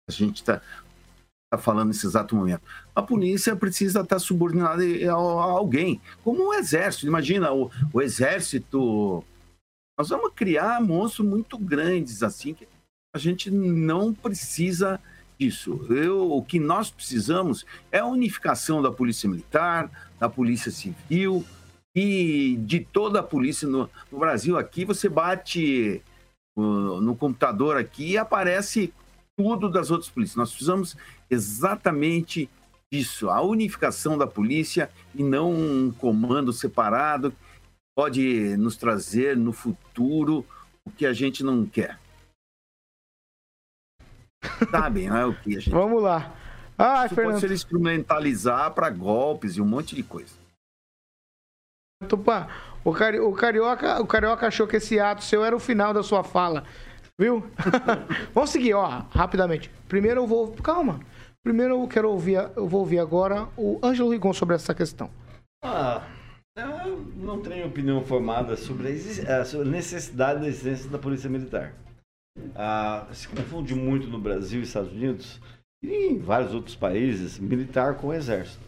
[0.09, 0.61] A gente está
[1.51, 2.61] tá falando nesse exato momento.
[2.95, 7.07] A polícia precisa estar subordinada a, alguém, como o exército.
[7.07, 9.23] Imagina, o, o exército.
[9.97, 12.67] Nós vamos criar monstros muito grandes, assim, que
[13.15, 14.99] a gente não precisa
[15.39, 15.85] disso.
[15.89, 21.45] Eu, o que nós precisamos é a unificação da polícia militar, da polícia civil,
[21.95, 26.01] e de toda a polícia no, no Brasil aqui, você bate
[26.55, 28.93] no computador aqui e aparece
[29.37, 30.37] tudo das outras polícias.
[30.37, 30.95] Nós precisamos
[31.29, 32.49] exatamente
[32.91, 37.33] isso, a unificação da polícia e não um comando separado
[37.95, 40.45] pode nos trazer no futuro
[40.85, 41.99] o que a gente não quer.
[44.69, 45.71] Sabem, não é o que a gente.
[45.71, 46.35] Vamos lá.
[46.77, 47.33] Ah, Isso Fernando...
[47.35, 50.35] pode ser instrumentalizar para golpes e um monte de coisa.
[52.07, 52.47] Tupã,
[52.83, 56.03] o, cari o, carioca, o carioca achou que esse ato seu era o final da
[56.03, 56.63] sua fala.
[57.17, 57.45] Viu?
[58.33, 59.69] Vamos seguir, ó, rapidamente.
[59.87, 60.51] Primeiro eu vou.
[60.53, 60.99] Calma.
[61.43, 65.09] Primeiro eu quero ouvir, eu vou ouvir agora o Ângelo Rigon sobre essa questão.
[65.61, 66.01] Ah,
[66.55, 71.73] eu não tenho opinião formada sobre a necessidade da existência da Polícia Militar.
[72.55, 75.41] Ah, se confunde muito no Brasil e Estados Unidos
[75.83, 78.63] e em vários outros países militar com exército.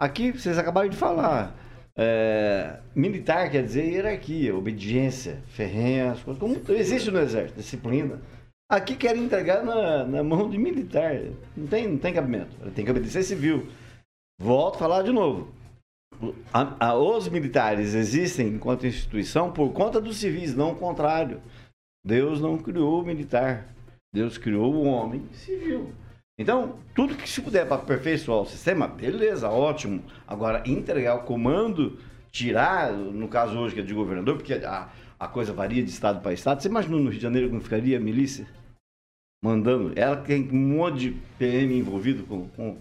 [0.00, 1.54] Aqui vocês acabaram de falar.
[1.96, 6.40] É, militar quer dizer hierarquia, obediência, ferrenha, as coisas.
[6.40, 8.20] Como existe no exército, disciplina.
[8.70, 11.20] Aqui querem entregar na, na mão de militar.
[11.56, 12.56] Não tem, não tem cabimento.
[12.70, 13.68] Tem que obedecer civil.
[14.40, 15.52] Volto a falar de novo.
[16.52, 21.40] A, a, os militares existem enquanto instituição por conta dos civis, não o contrário.
[22.04, 23.68] Deus não criou o militar.
[24.14, 25.92] Deus criou o homem civil.
[26.38, 30.02] Então, tudo que se puder para aperfeiçoar o sistema, beleza, ótimo.
[30.26, 31.98] Agora, entregar o comando,
[32.30, 36.20] tirar, no caso hoje que é de governador, porque a, a coisa varia de estado
[36.22, 36.62] para estado.
[36.62, 38.46] Você imaginou no Rio de Janeiro como ficaria a milícia?
[39.44, 39.92] Mandando.
[39.94, 42.78] Ela tem um monte de PM envolvido com, com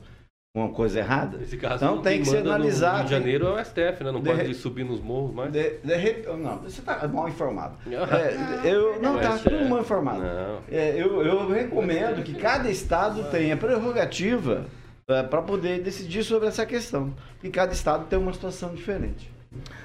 [0.54, 1.38] uma coisa errada.
[1.38, 2.91] Nesse caso, então tem que ser analisado.
[2.91, 4.12] No Rio de Janeiro é o STF, né?
[4.12, 4.54] Não de pode re...
[4.54, 5.52] subir nos morros mais.
[5.52, 7.78] De, de, não, você está mal informado.
[7.88, 10.24] é, eu não está tudo mal informado.
[10.70, 14.66] É, eu, eu recomendo que cada estado tenha prerrogativa
[15.08, 17.14] é, para poder decidir sobre essa questão.
[17.41, 19.32] E cada estado tem uma situação diferente.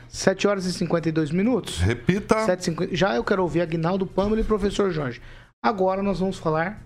[0.08, 1.78] 7 horas e 52 minutos.
[1.78, 2.44] Repita.
[2.44, 5.20] 7, Já eu quero ouvir Agnaldo Pâmela e professor Jorge.
[5.62, 6.85] Agora nós vamos falar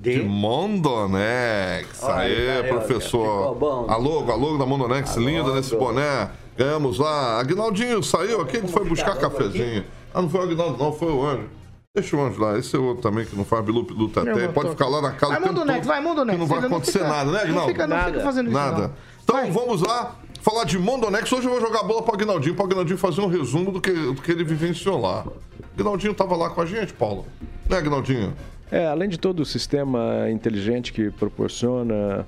[0.00, 2.04] de, de Mondonex.
[2.04, 3.56] Aê, professor.
[3.90, 6.30] Alô, alô da Mondonex, linda nesse boné.
[6.56, 7.40] Ganhamos lá.
[7.40, 9.84] Agnaldinho saiu aqui, ele foi buscar cafezinho.
[10.14, 11.48] Ah, não foi o Agnaldo, não, foi o Anjo.
[11.92, 14.46] Deixa o Anjo lá, esse é outro também que não faz bilu luta até.
[14.46, 16.34] Pode ficar lá na casa vai, Mondonex, vai, Mondonex.
[16.34, 17.60] Que não vai acontecer fica, nada, né, Agnaldo?
[17.60, 18.70] Não fica, não fica fazendo nada.
[18.70, 18.80] isso.
[18.82, 18.94] Nada.
[19.24, 19.50] Então vai.
[19.50, 21.32] vamos lá falar de Mondonex.
[21.32, 23.72] Hoje eu vou jogar a bola para o Agnaldinho, para o Agnaldinho fazer um resumo
[23.72, 25.24] do que, do que ele vivenciou lá.
[25.26, 25.32] O
[25.74, 27.26] Agnaldinho estava lá com a gente, Paulo.
[27.68, 28.32] Né, Agnaldinho?
[28.70, 32.26] É, além de todo o sistema inteligente que proporciona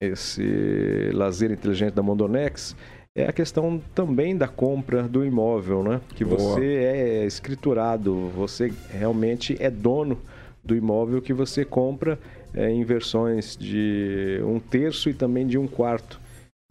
[0.00, 2.76] esse lazer inteligente da Mondonex,
[3.16, 6.00] é a questão também da compra do imóvel, né?
[6.14, 6.38] Que Boa.
[6.38, 10.20] você é escriturado, você realmente é dono
[10.62, 12.18] do imóvel que você compra
[12.52, 16.20] é, em versões de um terço e também de um quarto.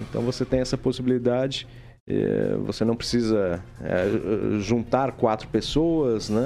[0.01, 1.67] Então você tem essa possibilidade
[2.65, 6.43] você não precisa é, juntar quatro pessoas, né?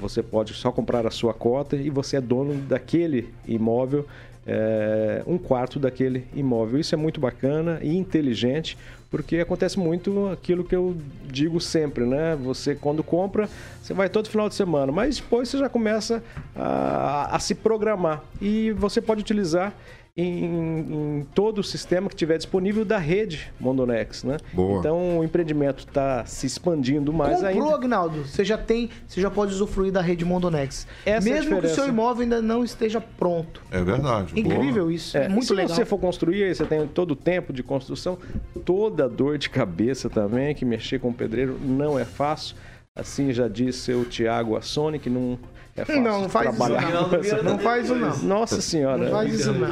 [0.00, 4.06] Você pode só comprar a sua cota e você é dono daquele imóvel,
[4.46, 6.80] é, um quarto daquele imóvel.
[6.80, 8.78] Isso é muito bacana e inteligente,
[9.10, 10.96] porque acontece muito aquilo que eu
[11.30, 12.34] digo sempre, né?
[12.36, 13.46] Você quando compra,
[13.82, 16.24] você vai todo final de semana, mas depois você já começa
[16.56, 19.74] a, a se programar e você pode utilizar
[20.16, 24.36] em, em, todo o sistema que tiver disponível da rede Mondonex, né?
[24.52, 24.78] Boa.
[24.78, 27.74] Então o empreendimento está se expandindo mais Comprou, ainda.
[27.74, 30.86] Agnaldo, você já tem, você já pode usufruir da rede Mondonex.
[31.04, 33.60] Essa é Mesmo é que o seu imóvel ainda não esteja pronto.
[33.72, 34.38] É verdade.
[34.38, 34.94] Incrível Boa.
[34.94, 35.18] isso.
[35.18, 35.70] É, muito se legal.
[35.70, 38.16] Se você for construir, você tem todo o tempo de construção,
[38.64, 42.54] toda a dor de cabeça também, que mexer com o pedreiro não é fácil.
[42.94, 45.36] Assim já disse o Tiago Assone, que não
[45.76, 47.08] é fácil Não, não faz isso trabalhar não.
[47.08, 48.18] com essa- Não faz isso não.
[48.18, 48.98] Nossa senhora.
[49.04, 49.68] Não faz isso não.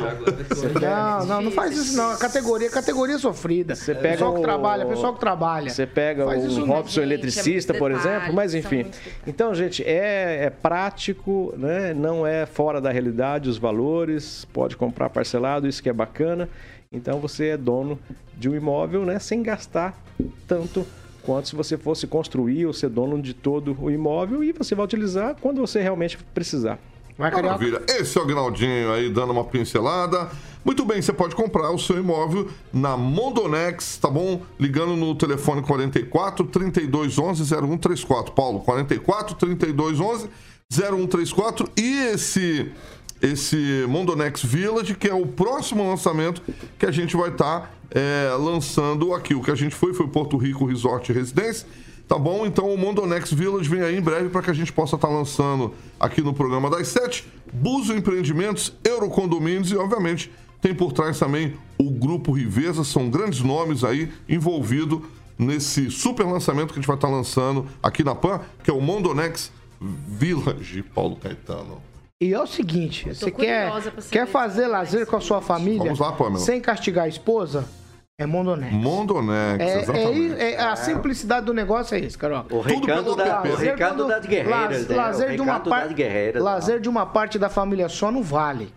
[0.80, 2.10] Não, não, não faz isso não.
[2.10, 3.74] A categoria, categoria sofrida.
[3.74, 5.70] Você pega pessoal que o- trabalha, pessoal que trabalha.
[5.70, 6.74] Você pega Faz isso um não.
[6.74, 8.86] Robson eletricista, por exemplo, mas enfim.
[9.26, 11.94] Então, gente, é, é prático, né?
[11.94, 16.48] não é fora da realidade os valores, pode comprar parcelado, isso que é bacana.
[16.90, 17.98] Então você é dono
[18.36, 19.18] de um imóvel, né?
[19.18, 19.94] Sem gastar
[20.46, 20.84] tanto
[21.24, 24.84] quanto se você fosse construir ou ser dono de todo o imóvel e você vai
[24.84, 26.78] utilizar quando você realmente precisar.
[27.16, 27.82] Vai, Maravilha.
[27.88, 30.30] Esse é o Gnaldinho aí dando uma pincelada.
[30.64, 34.42] Muito bem, você pode comprar o seu imóvel na Mondonex, tá bom?
[34.58, 38.32] Ligando no telefone 44 3211 0134.
[38.32, 40.28] Paulo, 44 3211
[40.70, 41.68] 0134.
[41.76, 42.72] E esse
[43.20, 46.42] esse Mondonex Village, que é o próximo lançamento
[46.76, 47.72] que a gente vai estar
[48.38, 49.34] lançando aqui.
[49.34, 51.66] O que a gente foi foi Porto Rico Resort e Residência.
[52.08, 52.44] Tá bom?
[52.44, 55.72] Então o Mondonex Village vem aí em breve para que a gente possa estar lançando
[55.98, 57.26] aqui no programa das sete.
[57.52, 60.30] Buzo Empreendimentos, Eurocondomínios e, obviamente,
[60.60, 62.84] tem por trás também o Grupo Riveza.
[62.84, 65.00] São grandes nomes aí envolvidos
[65.38, 68.80] nesse super lançamento que a gente vai estar lançando aqui na PAN, que é o
[68.80, 71.80] Mondonex Village, Paulo Caetano.
[72.20, 73.72] E é o seguinte, você quer,
[74.10, 76.38] quer fazer lazer com a sua família Vamos lá, Pamela.
[76.38, 77.66] sem castigar a esposa?
[78.18, 78.72] É Mondonex.
[78.74, 80.40] Mondonex, É, é, exatamente.
[80.40, 82.44] é- a simplicidade do negócio é isso, Carol.
[82.50, 84.96] O recado, da, o recado das guerreiras, né?
[84.96, 85.58] lazer o de uma
[86.42, 88.72] lazer de uma parte da família só não vale.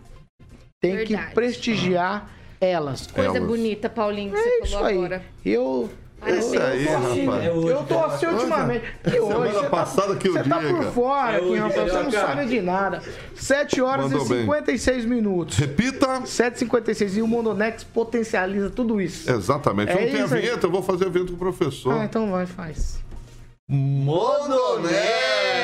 [0.82, 1.34] Tem que Verdade.
[1.34, 2.30] prestigiar
[2.62, 3.08] elas.
[3.08, 4.98] Coisa bonita, Paulinho, que É você isso falou aí.
[4.98, 5.22] agora.
[5.44, 5.90] Eu
[6.28, 7.46] eu, Isso eu aí, tô assim, rapaz.
[7.46, 8.86] eu tô assim ultimamente.
[9.04, 11.76] Que hoje, Semana você tá- passada que eu Você tá por fora É aqui, rapaz.
[11.76, 12.28] Você não Carioca.
[12.28, 13.04] sabe de nada.
[13.36, 14.40] 7 horas Mandou e bem.
[14.42, 15.58] 56 minutos.
[15.58, 16.22] Repita.
[16.26, 17.18] 7h56.
[17.18, 19.30] E o Mondonex potencializa tudo isso.
[19.32, 19.92] Exatamente.
[19.92, 21.94] É não tem a vinheta, eu vou fazer a vinheta com o professor.
[21.94, 23.04] Ah, então vai, faz.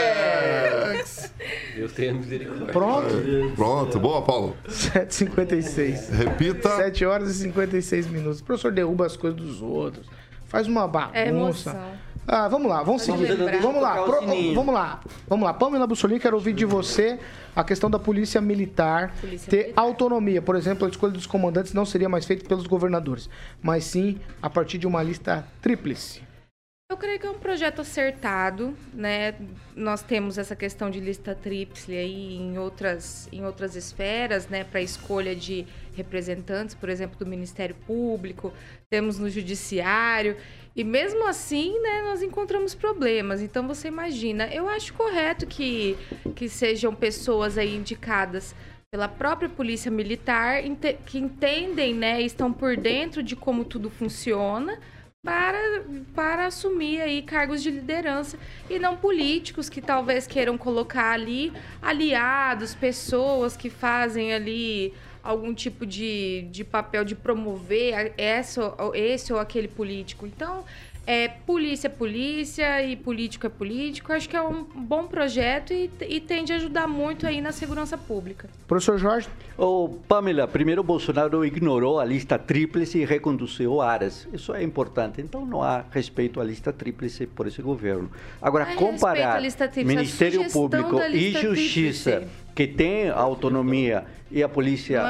[0.02, 1.32] Mondonex!
[1.76, 2.72] Deus tenha misericórdia.
[2.74, 3.54] Pronto.
[3.56, 4.56] Pronto, boa, Paulo.
[4.68, 6.10] 7h56.
[6.12, 6.70] Repita.
[6.78, 8.40] 7 horas e 56 minutos.
[8.40, 10.06] O professor derruba as coisas dos outros.
[10.52, 11.72] Faz uma bagunça.
[11.72, 12.12] É.
[12.28, 13.36] Ah, vamos lá, vamos seguir.
[13.62, 14.22] Vamos lá, pro-
[14.54, 15.00] vamos lá.
[15.28, 15.54] Vamos lá.
[15.54, 17.18] Pamela Bussolini, quero ouvir de você
[17.56, 19.82] a questão da polícia militar Polícia ter militar.
[19.82, 20.42] autonomia.
[20.42, 23.30] Por exemplo, a escolha dos comandantes não seria mais feita pelos governadores,
[23.62, 26.22] mas sim a partir de uma lista tríplice.
[26.92, 29.34] Eu creio que é um projeto acertado, né?
[29.74, 34.66] Nós temos essa questão de lista tríplice aí em outras, em outras esferas, né?
[34.66, 35.66] Para escolha de
[35.96, 38.52] representantes, por exemplo, do Ministério Público,
[38.90, 40.36] temos no Judiciário.
[40.76, 43.42] E mesmo assim, né, nós encontramos problemas.
[43.42, 45.98] Então você imagina, eu acho correto que,
[46.36, 48.54] que sejam pessoas aí indicadas
[48.92, 50.62] pela própria polícia militar,
[51.06, 54.78] que entendem, né, estão por dentro de como tudo funciona,
[55.24, 55.84] para,
[56.16, 62.74] para assumir aí cargos de liderança e não políticos que talvez queiram colocar ali aliados,
[62.74, 69.68] pessoas que fazem ali algum tipo de, de papel de promover essa, esse ou aquele
[69.68, 70.26] político.
[70.26, 70.66] Então,
[71.06, 74.14] é, polícia é polícia e político é político.
[74.14, 77.98] Acho que é um bom projeto e, e tende a ajudar muito aí na segurança
[77.98, 78.50] pública.
[78.68, 79.28] Professor Jorge?
[79.58, 84.28] Ô, Pamela, primeiro Bolsonaro ignorou a lista tríplice e reconduziu áreas.
[84.32, 85.22] Isso é importante.
[85.22, 88.10] Então não há respeito à lista tríplice por esse governo.
[88.42, 92.32] Agora, é comparar à lista tríplice, a Ministério Público e Justiça, tríplice.
[92.56, 95.04] que tem autonomia, e a polícia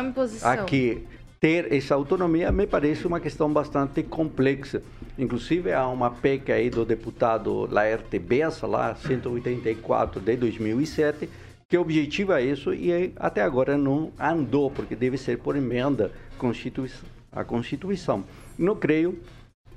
[0.44, 1.06] aqui
[1.42, 4.84] ter essa autonomia, me parece uma questão bastante complexa.
[5.22, 11.30] Inclusive, há uma PEC aí do deputado Laerte Bessa, lá, 184 de 2007,
[11.70, 16.12] que objetiva isso e até agora não andou, porque deve ser por emenda
[17.32, 18.24] à Constituição.
[18.58, 19.20] Não creio,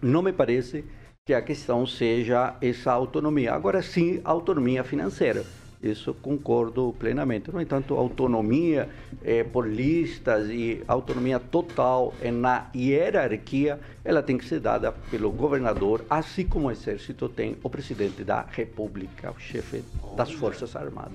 [0.01, 0.83] não me parece
[1.27, 3.53] que a questão seja essa autonomia.
[3.53, 5.45] Agora sim, autonomia financeira.
[5.85, 7.53] Isso concordo plenamente.
[7.53, 8.89] No entanto, autonomia
[9.23, 15.31] eh, por listas e autonomia total eh, na hierarquia, ela tem que ser dada pelo
[15.31, 19.85] governador, assim como o exército tem o presidente da república, o chefe
[20.17, 21.13] das forças armadas.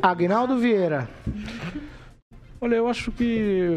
[0.00, 1.08] Agnaldo Vieira.
[2.60, 3.76] Olha, eu acho que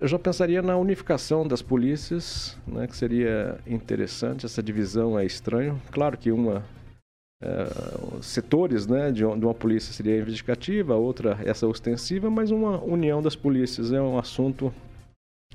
[0.00, 4.46] eu já pensaria na unificação das polícias, né, que seria interessante.
[4.46, 5.80] Essa divisão é estranho.
[5.90, 6.64] Claro que uma
[7.42, 7.68] eh,
[8.22, 13.20] setores, né, de, um- uma polícia seria reivindicativa, a outra essa ostensiva, mas uma união
[13.22, 14.72] das polícias é um assunto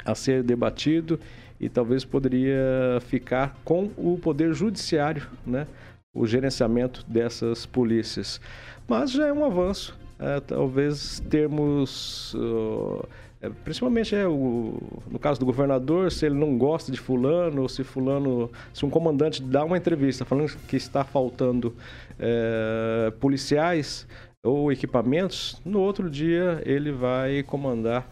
[0.06, 1.20] a ser debatido
[1.60, 5.68] e talvez poderia ficar com o poder judiciário, né,
[6.14, 8.40] o gerenciamento dessas polícias.
[8.88, 9.98] Mas já é um avanço.
[10.20, 13.04] É, talvez termos uh,
[13.42, 14.78] É, principalmente é o,
[15.10, 18.90] no caso do governador, se ele não gosta de fulano, ou se fulano, se um
[18.90, 21.76] comandante dá uma entrevista falando que está faltando
[22.20, 24.08] é, policiais
[24.46, 28.08] ou equipamentos, no outro dia ele vai comandar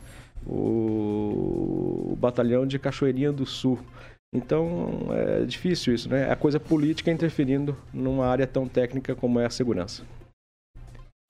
[0.48, 3.80] o, o batalhão de Cachoeirinha do Sul.
[4.34, 6.28] Então é difícil isso, né?
[6.28, 10.04] É a coisa política interferindo numa área tão técnica como é a segurança.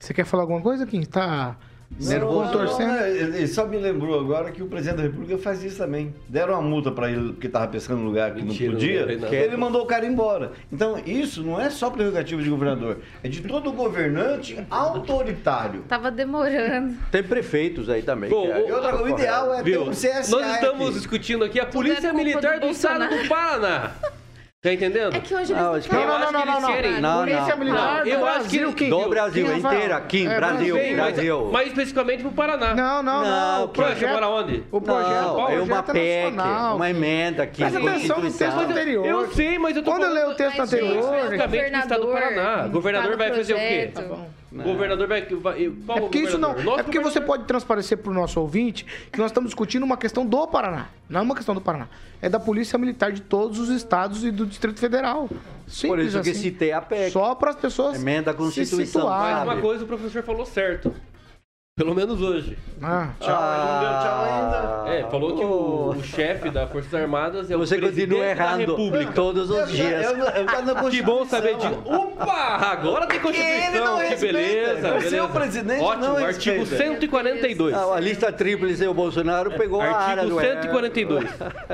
[0.02, 1.02] Você quer falar alguma coisa, Kim?
[1.02, 1.58] Tá
[1.98, 2.52] nervoso?
[2.52, 2.88] torcendo?
[2.88, 6.14] Não, ele só me lembrou agora que o presidente da República faz isso também.
[6.28, 9.28] Deram uma multa para ele porque estava pescando no lugar que Mentira, não podia, não,
[9.32, 10.52] ele mandou o cara embora.
[10.72, 15.82] Então isso não é só prerrogativa de governador, é de todo governante autoritário.
[15.88, 16.96] Tava demorando.
[17.10, 18.30] Tem prefeitos aí também.
[18.30, 19.82] Bom, que é- E outra o ideal é ter Viu?
[19.84, 20.94] um CSA Nós estamos aqui.
[20.98, 23.90] discutindo aqui a Polícia é culpa Militar do do Estado do Paraná.
[24.62, 25.16] Tá entendendo?
[25.16, 26.04] É que hoje eles Não, não, que- falam.
[26.04, 27.56] Eu acho que eles querem- Não, Polícia não.
[27.56, 28.90] Militar Eu do acho que- Brasil, Kim.
[28.90, 29.74] Do Brasil Rafael.
[29.74, 31.44] inteiro, aqui, É, Brasil, Bem, mas- Brasil.
[31.50, 32.74] Mais especificamente pro Paraná.
[32.74, 33.30] Não, não, não.
[33.30, 34.62] Não, O que- projeto, você mora onde?
[34.70, 36.76] o projeto, Não, o é uma PEC, nacional.
[36.76, 37.62] uma emenda aqui.
[37.62, 39.06] Presta atenção no texto anterior.
[39.06, 40.94] Eu sei, mas eu tô Quando eu leio o texto Mas, anterior...
[41.10, 42.66] mas especificamente do estado do Paraná.
[42.66, 43.90] O governador tá vai fazer o quê?
[43.94, 44.28] Tá bom.
[44.52, 45.22] O governador vai.
[45.22, 45.54] qual
[45.98, 46.52] É porque isso não.
[46.60, 49.96] Nosso É porque você pode transparecer para o nosso ouvinte que nós estamos discutindo uma
[49.96, 50.88] questão do Paraná.
[51.08, 51.88] Não é uma questão do Paraná.
[52.20, 55.28] É da Polícia Militar de todos os estados e do Distrito Federal.
[55.68, 56.40] Simples Por isso que assim.
[56.40, 57.12] citei a PEC.
[57.12, 59.02] Só para as pessoas Emenda à se Constituição.
[59.02, 59.34] situarem.
[59.36, 60.92] Mas uma coisa o professor falou certo.
[61.80, 62.58] Pelo menos hoje.
[62.82, 63.30] Ah, Tchau,
[63.80, 64.90] deu tchau ainda.
[64.94, 68.30] É, falou que o, o chefe das Forças Armadas é Você o presidente continua da
[68.30, 69.12] errando República.
[69.12, 70.04] todos os dias.
[70.04, 71.66] Eu, eu, eu na Que bom saber de.
[71.66, 72.58] Opa!
[72.70, 73.96] Agora tem Constituição.
[73.96, 74.38] Que respeita.
[74.38, 74.88] beleza.
[74.92, 75.24] Você, beleza.
[75.24, 76.84] o presidente, Ótimo, não artigo respeita.
[76.84, 77.72] 142.
[77.74, 81.30] Não, a lista tríplice o Bolsonaro pegou a área Artigo do 142.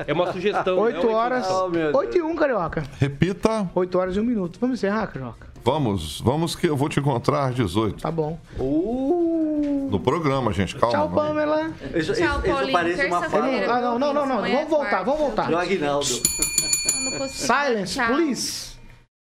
[0.07, 0.79] É uma sugestão.
[0.79, 1.39] 8 não é uma horas.
[1.41, 1.65] instrução.
[1.65, 1.95] Oh, meu Deus.
[1.95, 2.83] 8 e 1, Carioca.
[2.97, 3.69] Repita.
[3.75, 4.57] 8 horas e 1 minuto.
[4.61, 5.47] Vamos encerrar, Carioca?
[5.67, 8.01] Vamos, vamos que eu vou te encontrar às 18.
[8.01, 8.39] Tá bom.
[8.57, 10.73] No programa, gente.
[10.77, 10.95] Calma.
[10.95, 11.09] Tchau.
[11.09, 11.71] Pamela.
[11.93, 12.71] Isso, Tchau, isso, isso Paulinho.
[12.71, 13.47] parece uma fala.
[13.47, 14.45] Ah, não, não, não, não.
[14.45, 15.49] É Vamos voltar, vamos voltar.
[15.49, 16.05] do Aguinaldo.
[17.27, 18.07] Silence, Tchau.
[18.15, 18.77] please.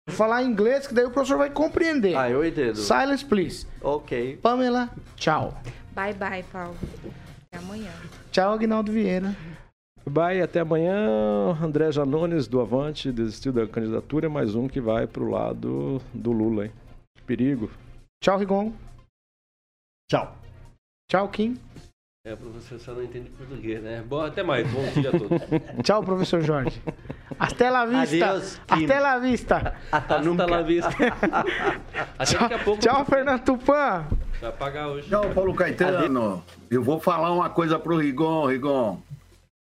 [0.06, 2.16] Vou falar em inglês que daí o professor vai compreender.
[2.16, 2.76] Ah, eu entendo.
[2.76, 3.66] Silence, please.
[3.82, 4.38] Ok.
[4.40, 5.52] Pamela, tchau.
[5.94, 6.74] Bye, bye, Paulo.
[7.52, 7.90] Até amanhã.
[8.30, 9.36] Tchau, Aguinaldo Vieira.
[10.04, 11.56] Bye, até amanhã.
[11.62, 14.28] André Janones, do Avante, desistiu da candidatura.
[14.28, 16.72] Mais um que vai pro lado do Lula, hein?
[17.24, 17.70] Perigo.
[18.22, 18.72] Tchau, Rigon.
[20.10, 20.36] Tchau.
[21.08, 21.56] Tchau, Kim.
[22.24, 24.02] É, o professor só não entende português, né?
[24.06, 24.70] Bom, até mais.
[24.70, 25.40] Bom dia a todos.
[25.82, 26.80] Tchau, professor Jorge.
[27.38, 28.28] Até la vista.
[28.28, 28.84] Adeus, Kim.
[28.84, 29.74] Até la vista.
[29.90, 30.46] Até nunca.
[30.46, 30.90] La vista.
[32.18, 32.80] Até daqui a pouco.
[32.80, 34.06] Tchau, Fernando Tupan.
[34.40, 35.08] Vai apagar hoje.
[35.08, 36.44] Tchau, Paulo Caetano.
[36.70, 39.00] Eu vou falar uma coisa pro Rigon, Rigon.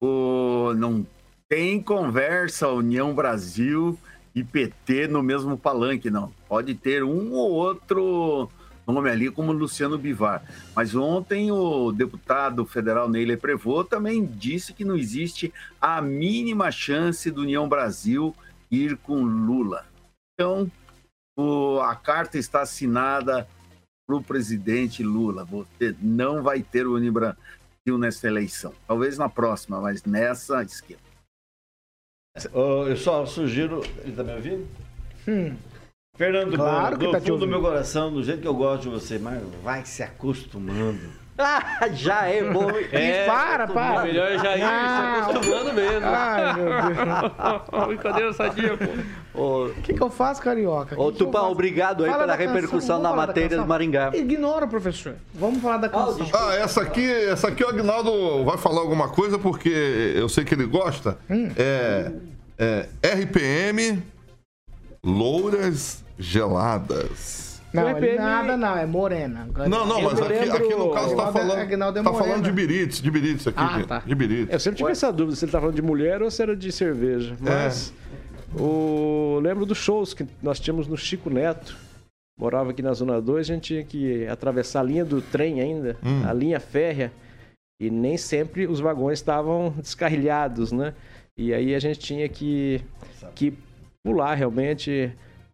[0.01, 0.73] O...
[0.75, 1.07] Não
[1.49, 3.99] tem conversa União Brasil
[4.35, 6.33] e PT no mesmo palanque, não.
[6.49, 8.49] Pode ter um ou outro
[8.87, 10.43] nome ali, como Luciano Bivar.
[10.75, 17.31] Mas ontem o deputado federal Neile Prevot também disse que não existe a mínima chance
[17.31, 18.35] do União Brasil
[18.71, 19.85] ir com Lula.
[20.35, 20.71] Então,
[21.39, 23.47] o- a carta está assinada
[24.07, 25.45] para o presidente Lula.
[25.45, 26.95] Você não vai ter o
[27.91, 28.73] Unibrasil nessa eleição.
[28.87, 31.03] Talvez na próxima, mas nessa esquerda.
[32.55, 33.83] Eu só sugiro.
[34.05, 34.69] Ele tá me ouvindo?
[35.27, 35.57] Hum.
[36.17, 38.89] Fernando, Claro do que tá fundo do meu coração, do jeito que eu gosto de
[38.91, 41.01] você, mas vai se acostumando.
[41.43, 42.69] Ah, já é bom.
[42.93, 44.03] É, para, para.
[44.03, 45.23] Melhor já ir Ah.
[45.25, 46.07] se acostumando mesmo.
[46.07, 47.87] Ai, meu Deus.
[47.89, 48.77] Brincadeira sadia,
[49.33, 49.67] pô.
[49.67, 51.01] O que, que eu faço, Carioca?
[51.01, 54.11] ô Tupã, obrigado aí Fala pela da repercussão da matéria do Maringá.
[54.15, 55.15] Ignora, professor.
[55.35, 56.27] Vamos falar da canção.
[56.35, 60.55] Ah, essa aqui, essa aqui o Agnaldo vai falar alguma coisa porque eu sei que
[60.55, 61.17] ele gosta.
[61.57, 62.13] É,
[62.59, 64.03] é RPM
[65.05, 67.50] Louras Geladas.
[67.73, 69.49] Não, ele EPM nada não, é morena.
[69.69, 72.43] Não, não, mas Eu aqui, lembro- aqui no caso tá é- falando, é tá falando
[72.45, 74.03] de birites, de birites aqui, Ah, de, tá.
[74.05, 74.53] de birites.
[74.53, 76.73] Eu sempre tive essa dúvida se ele tá falando de mulher ou se era de
[76.73, 77.37] cerveja.
[77.41, 77.93] Mas
[78.59, 79.39] o...
[79.43, 81.77] lembro dos shows que nós tínhamos no Chico Neto.
[82.39, 85.97] Morava aqui na Zona 2, a gente tinha que atravessar a linha do trem ainda,
[86.03, 86.23] Hum.
[86.27, 87.13] a linha férrea.
[87.81, 90.95] E nem sempre os vagões estavam descarrilhados, né?
[91.37, 92.81] E aí a gente tinha que,
[93.35, 93.53] que
[94.05, 95.11] pular realmente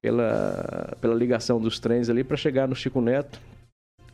[0.07, 3.41] pela, pela ligação dos trens ali para chegar no Chico Neto,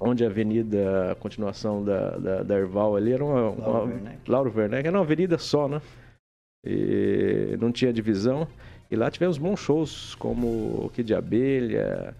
[0.00, 4.30] onde a avenida, a continuação da, da, da Erval ali era uma, uma, Lauro Werneck.
[4.30, 5.82] Lauro Werneck, era uma avenida só, né?
[6.64, 8.48] E não tinha divisão.
[8.90, 10.46] E lá tivemos bons shows, como
[10.86, 12.14] o Kid de Abelha,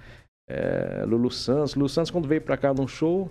[0.50, 1.74] é, Lulu Santos.
[1.74, 3.30] Lulu Santos, quando veio pra cá num show,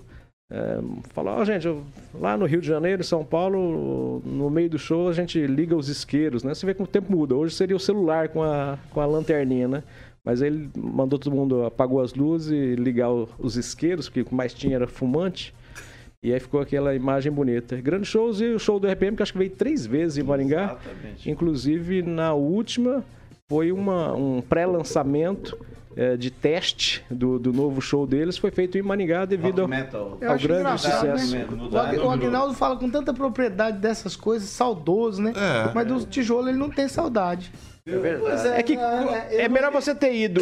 [0.51, 0.79] é,
[1.13, 1.83] falou: Ó, gente, eu-
[2.19, 5.75] lá no Rio de Janeiro, em São Paulo, no meio do show a gente liga
[5.75, 6.55] os isqueiros, né?
[6.55, 7.35] Você vê como o tempo muda.
[7.35, 9.83] Hoje seria o celular com a, com a lanterninha, né?
[10.23, 14.25] Mas aí ele mandou todo mundo, apagou as luzes e ligar os isqueiros, porque o
[14.25, 15.53] que mais tinha era fumante.
[16.23, 17.81] E aí ficou aquela imagem bonita.
[17.81, 20.77] Grandes shows e o show do RPM, que acho que veio três vezes em Maringá.
[20.79, 21.31] Exatamente.
[21.31, 23.03] Inclusive, na última,
[23.49, 25.57] foi uma, um pré-lançamento
[25.95, 28.37] eh, de teste do, do novo show deles.
[28.37, 31.35] Foi feito em Maringá devido ao, ao grande engraçado, sucesso.
[31.35, 31.47] né?
[32.03, 35.33] O Agnaldo fala com tanta propriedade dessas coisas, saudoso, né?
[35.35, 35.71] É.
[35.73, 37.51] Mas do tijolo ele não tem saudade.
[37.83, 40.41] Pois É que é melhor você ter ido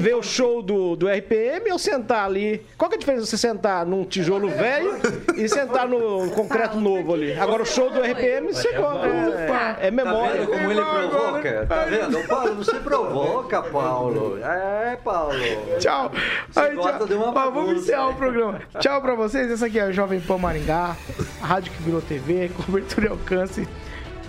[0.00, 2.64] ver o show do, do RPM ou sentar ali.
[2.78, 4.92] Qual que é a diferença de você sentar num tijolo velho
[5.36, 7.32] e sentar no concreto novo ali?
[7.32, 9.06] Agora o show do RPM você coloca.
[9.08, 10.40] É, é Tá memória.
[10.42, 11.66] vendo como ele provoca?
[11.66, 12.28] Tá vendo?
[12.28, 14.38] Paulo, não se provoca, Paulo.
[14.38, 15.34] É, Paulo.
[15.80, 16.12] Tchau.
[16.50, 17.06] Você Aí, gosta tchau.
[17.08, 17.98] de uma Ó, vamos né?
[17.98, 18.60] o programa.
[18.78, 19.50] Tchau pra vocês.
[19.50, 20.96] Essa aqui é a Jovem Pan Maringá,
[21.42, 23.68] a rádio que virou TV, cobertura e alcance.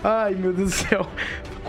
[0.04, 1.06] Ai, meu Deus do céu.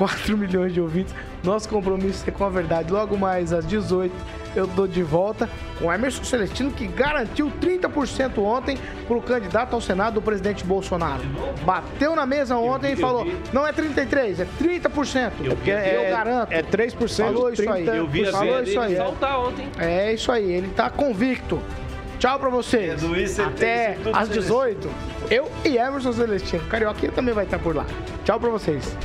[0.03, 1.15] 4 milhões de ouvintes.
[1.45, 2.93] Nosso compromisso é com a verdade.
[2.93, 4.13] Logo mais às 18
[4.55, 5.49] eu tô de volta
[5.79, 8.77] com o Emerson Celestino, que garantiu 30% ontem
[9.07, 11.23] pro candidato ao Senado, o presidente Bolsonaro.
[11.65, 15.33] Bateu na mesa ontem e falou: não é 33, é 30%.
[15.45, 16.53] Eu vi, É, eu garanto.
[16.53, 17.25] é 3%.
[17.25, 17.85] Falou isso aí.
[17.87, 17.95] 30%.
[17.95, 18.97] Eu vi a Falou veia isso aí.
[18.97, 19.69] saltar ontem.
[19.79, 21.61] É isso aí, ele tá convicto.
[22.19, 23.03] Tchau pra vocês.
[23.03, 24.89] É do ICT, Até às 18.
[25.31, 26.63] Eu e Emerson Celestino.
[26.69, 27.85] Carioquinha também vai estar por lá.
[28.25, 28.97] Tchau pra vocês.